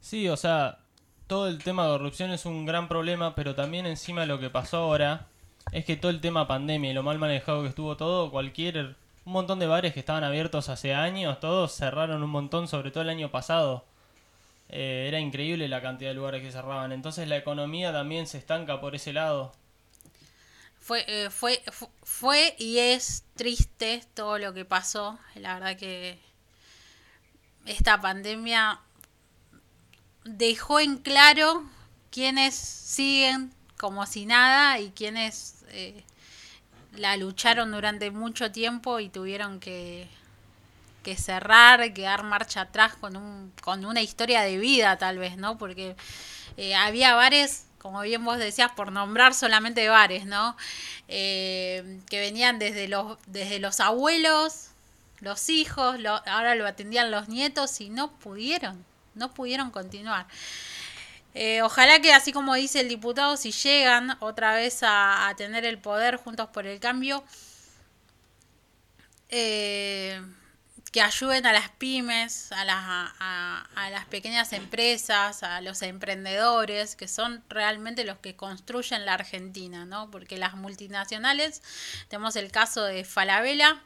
Sí, 0.00 0.28
o 0.28 0.36
sea, 0.36 0.78
todo 1.26 1.48
el 1.48 1.62
tema 1.62 1.84
de 1.84 1.90
corrupción 1.90 2.30
es 2.30 2.46
un 2.46 2.64
gran 2.64 2.88
problema, 2.88 3.34
pero 3.34 3.54
también 3.54 3.84
encima 3.84 4.24
lo 4.24 4.40
que 4.40 4.48
pasó 4.48 4.78
ahora 4.78 5.26
es 5.72 5.84
que 5.84 5.96
todo 5.96 6.10
el 6.10 6.22
tema 6.22 6.48
pandemia 6.48 6.90
y 6.90 6.94
lo 6.94 7.02
mal 7.02 7.18
manejado 7.18 7.62
que 7.62 7.68
estuvo 7.68 7.96
todo, 7.98 8.30
cualquier 8.30 8.96
un 9.26 9.32
montón 9.32 9.58
de 9.58 9.66
bares 9.66 9.92
que 9.92 10.00
estaban 10.00 10.24
abiertos 10.24 10.70
hace 10.70 10.94
años, 10.94 11.38
todos 11.38 11.72
cerraron 11.72 12.22
un 12.22 12.30
montón, 12.30 12.66
sobre 12.66 12.90
todo 12.90 13.02
el 13.02 13.10
año 13.10 13.30
pasado. 13.30 13.84
Eh, 14.70 15.04
era 15.06 15.20
increíble 15.20 15.68
la 15.68 15.82
cantidad 15.82 16.10
de 16.10 16.14
lugares 16.14 16.42
que 16.42 16.50
cerraban. 16.50 16.92
Entonces 16.92 17.28
la 17.28 17.36
economía 17.36 17.92
también 17.92 18.26
se 18.26 18.38
estanca 18.38 18.80
por 18.80 18.94
ese 18.94 19.12
lado. 19.12 19.52
Fue, 20.88 21.04
eh, 21.08 21.30
fue, 21.30 21.62
fu- 21.72 21.90
fue 22.02 22.54
y 22.58 22.78
es 22.78 23.24
triste 23.36 24.02
todo 24.14 24.38
lo 24.38 24.54
que 24.54 24.64
pasó. 24.64 25.18
La 25.36 25.54
verdad 25.54 25.76
que 25.76 26.18
esta 27.66 28.00
pandemia 28.00 28.80
dejó 30.24 30.80
en 30.80 30.98
claro 30.98 31.64
quiénes 32.10 32.54
siguen 32.54 33.52
como 33.76 34.06
si 34.06 34.26
nada 34.26 34.78
y 34.80 34.90
quienes 34.90 35.64
eh, 35.70 36.02
la 36.94 37.16
lucharon 37.16 37.72
durante 37.72 38.10
mucho 38.10 38.52
tiempo 38.52 39.00
y 39.00 39.08
tuvieron 39.10 39.60
que, 39.60 40.08
que 41.04 41.16
cerrar, 41.16 41.94
que 41.94 42.02
dar 42.02 42.24
marcha 42.24 42.62
atrás 42.62 42.96
con, 42.96 43.16
un, 43.16 43.52
con 43.62 43.84
una 43.86 44.02
historia 44.02 44.42
de 44.42 44.58
vida 44.58 44.98
tal 44.98 45.18
vez, 45.18 45.38
¿no? 45.38 45.58
Porque 45.58 45.96
eh, 46.58 46.76
había 46.76 47.14
bares, 47.16 47.67
como 47.78 48.02
bien 48.02 48.24
vos 48.24 48.38
decías, 48.38 48.72
por 48.72 48.92
nombrar 48.92 49.34
solamente 49.34 49.88
bares, 49.88 50.26
¿no? 50.26 50.56
Eh, 51.08 52.00
que 52.08 52.20
venían 52.20 52.58
desde 52.58 52.88
los, 52.88 53.18
desde 53.26 53.58
los 53.60 53.80
abuelos, 53.80 54.68
los 55.20 55.48
hijos, 55.48 55.98
lo- 56.00 56.22
ahora 56.26 56.54
lo 56.54 56.66
atendían 56.66 57.10
los 57.10 57.28
nietos 57.28 57.80
y 57.80 57.90
no 57.90 58.10
pudieron, 58.18 58.84
no 59.14 59.32
pudieron 59.34 59.70
continuar. 59.70 60.26
Eh, 61.34 61.62
ojalá 61.62 62.00
que 62.00 62.12
así 62.12 62.32
como 62.32 62.54
dice 62.54 62.80
el 62.80 62.88
diputado, 62.88 63.36
si 63.36 63.52
llegan 63.52 64.16
otra 64.20 64.54
vez 64.54 64.82
a, 64.82 65.28
a 65.28 65.36
tener 65.36 65.64
el 65.64 65.78
poder 65.78 66.16
juntos 66.16 66.48
por 66.48 66.66
el 66.66 66.80
cambio, 66.80 67.22
eh, 69.28 70.20
que 70.90 71.02
ayuden 71.02 71.44
a 71.46 71.52
las 71.52 71.68
pymes, 71.70 72.50
a 72.52 72.64
las, 72.64 72.76
a, 72.78 73.68
a 73.74 73.90
las 73.90 74.06
pequeñas 74.06 74.52
empresas, 74.52 75.42
a 75.42 75.60
los 75.60 75.82
emprendedores, 75.82 76.96
que 76.96 77.08
son 77.08 77.44
realmente 77.48 78.04
los 78.04 78.18
que 78.18 78.36
construyen 78.36 79.04
la 79.04 79.14
Argentina, 79.14 79.84
¿no? 79.84 80.10
Porque 80.10 80.38
las 80.38 80.54
multinacionales, 80.54 81.62
tenemos 82.08 82.36
el 82.36 82.50
caso 82.50 82.84
de 82.84 83.04
Falabella, 83.04 83.82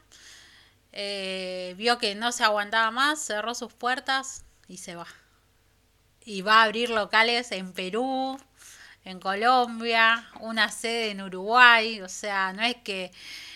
eh, 0.93 1.73
vio 1.77 1.97
que 1.97 2.15
no 2.15 2.31
se 2.31 2.43
aguantaba 2.43 2.91
más, 2.91 3.19
cerró 3.19 3.55
sus 3.55 3.73
puertas 3.73 4.45
y 4.67 4.77
se 4.77 4.95
va. 4.95 5.07
Y 6.23 6.41
va 6.41 6.61
a 6.61 6.63
abrir 6.63 6.89
locales 6.89 7.51
en 7.51 7.73
Perú, 7.73 8.39
en 9.03 9.19
Colombia, 9.19 10.29
una 10.39 10.69
sede 10.69 11.11
en 11.11 11.21
Uruguay, 11.21 11.99
o 12.01 12.07
sea, 12.07 12.53
no 12.53 12.61
es 12.61 12.75
que 12.77 13.11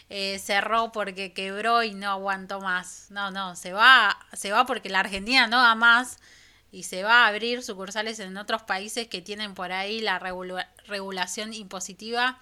eh, 0.10 0.40
cerró 0.40 0.92
porque 0.92 1.34
quebró 1.34 1.84
y 1.84 1.94
no 1.94 2.10
aguantó 2.10 2.62
más. 2.62 3.08
No, 3.10 3.32
no, 3.32 3.56
se 3.56 3.74
va, 3.74 4.18
se 4.34 4.52
va 4.52 4.66
porque 4.66 4.90
la 4.90 5.00
Argentina 5.02 5.48
no 5.48 5.62
da 5.62 5.76
más 5.76 6.18
y 6.72 6.84
se 6.84 7.04
va 7.04 7.24
a 7.26 7.28
abrir 7.28 7.64
sucursales 7.64 8.20
en 8.20 8.38
otros 8.38 8.62
países 8.64 9.08
que 9.08 9.22
tienen 9.22 9.54
por 9.54 9.72
ahí 9.72 10.02
la 10.02 10.20
regula- 10.20 10.70
regulación 10.88 11.54
impositiva 11.54 12.40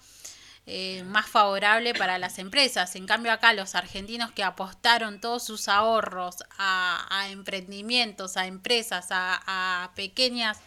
eh, 0.68 1.04
más 1.04 1.26
favorable 1.26 1.94
para 1.94 2.18
las 2.18 2.40
empresas. 2.40 2.96
En 2.96 3.06
cambio 3.06 3.30
acá 3.30 3.52
los 3.52 3.76
argentinos 3.76 4.32
que 4.32 4.42
apostaron 4.42 5.20
todos 5.20 5.44
sus 5.44 5.68
ahorros 5.68 6.36
a, 6.58 7.28
emprendimientos, 7.30 8.36
a 8.36 8.46
empresas, 8.46 9.06
a, 9.10 9.92
pequeñas 9.94 10.58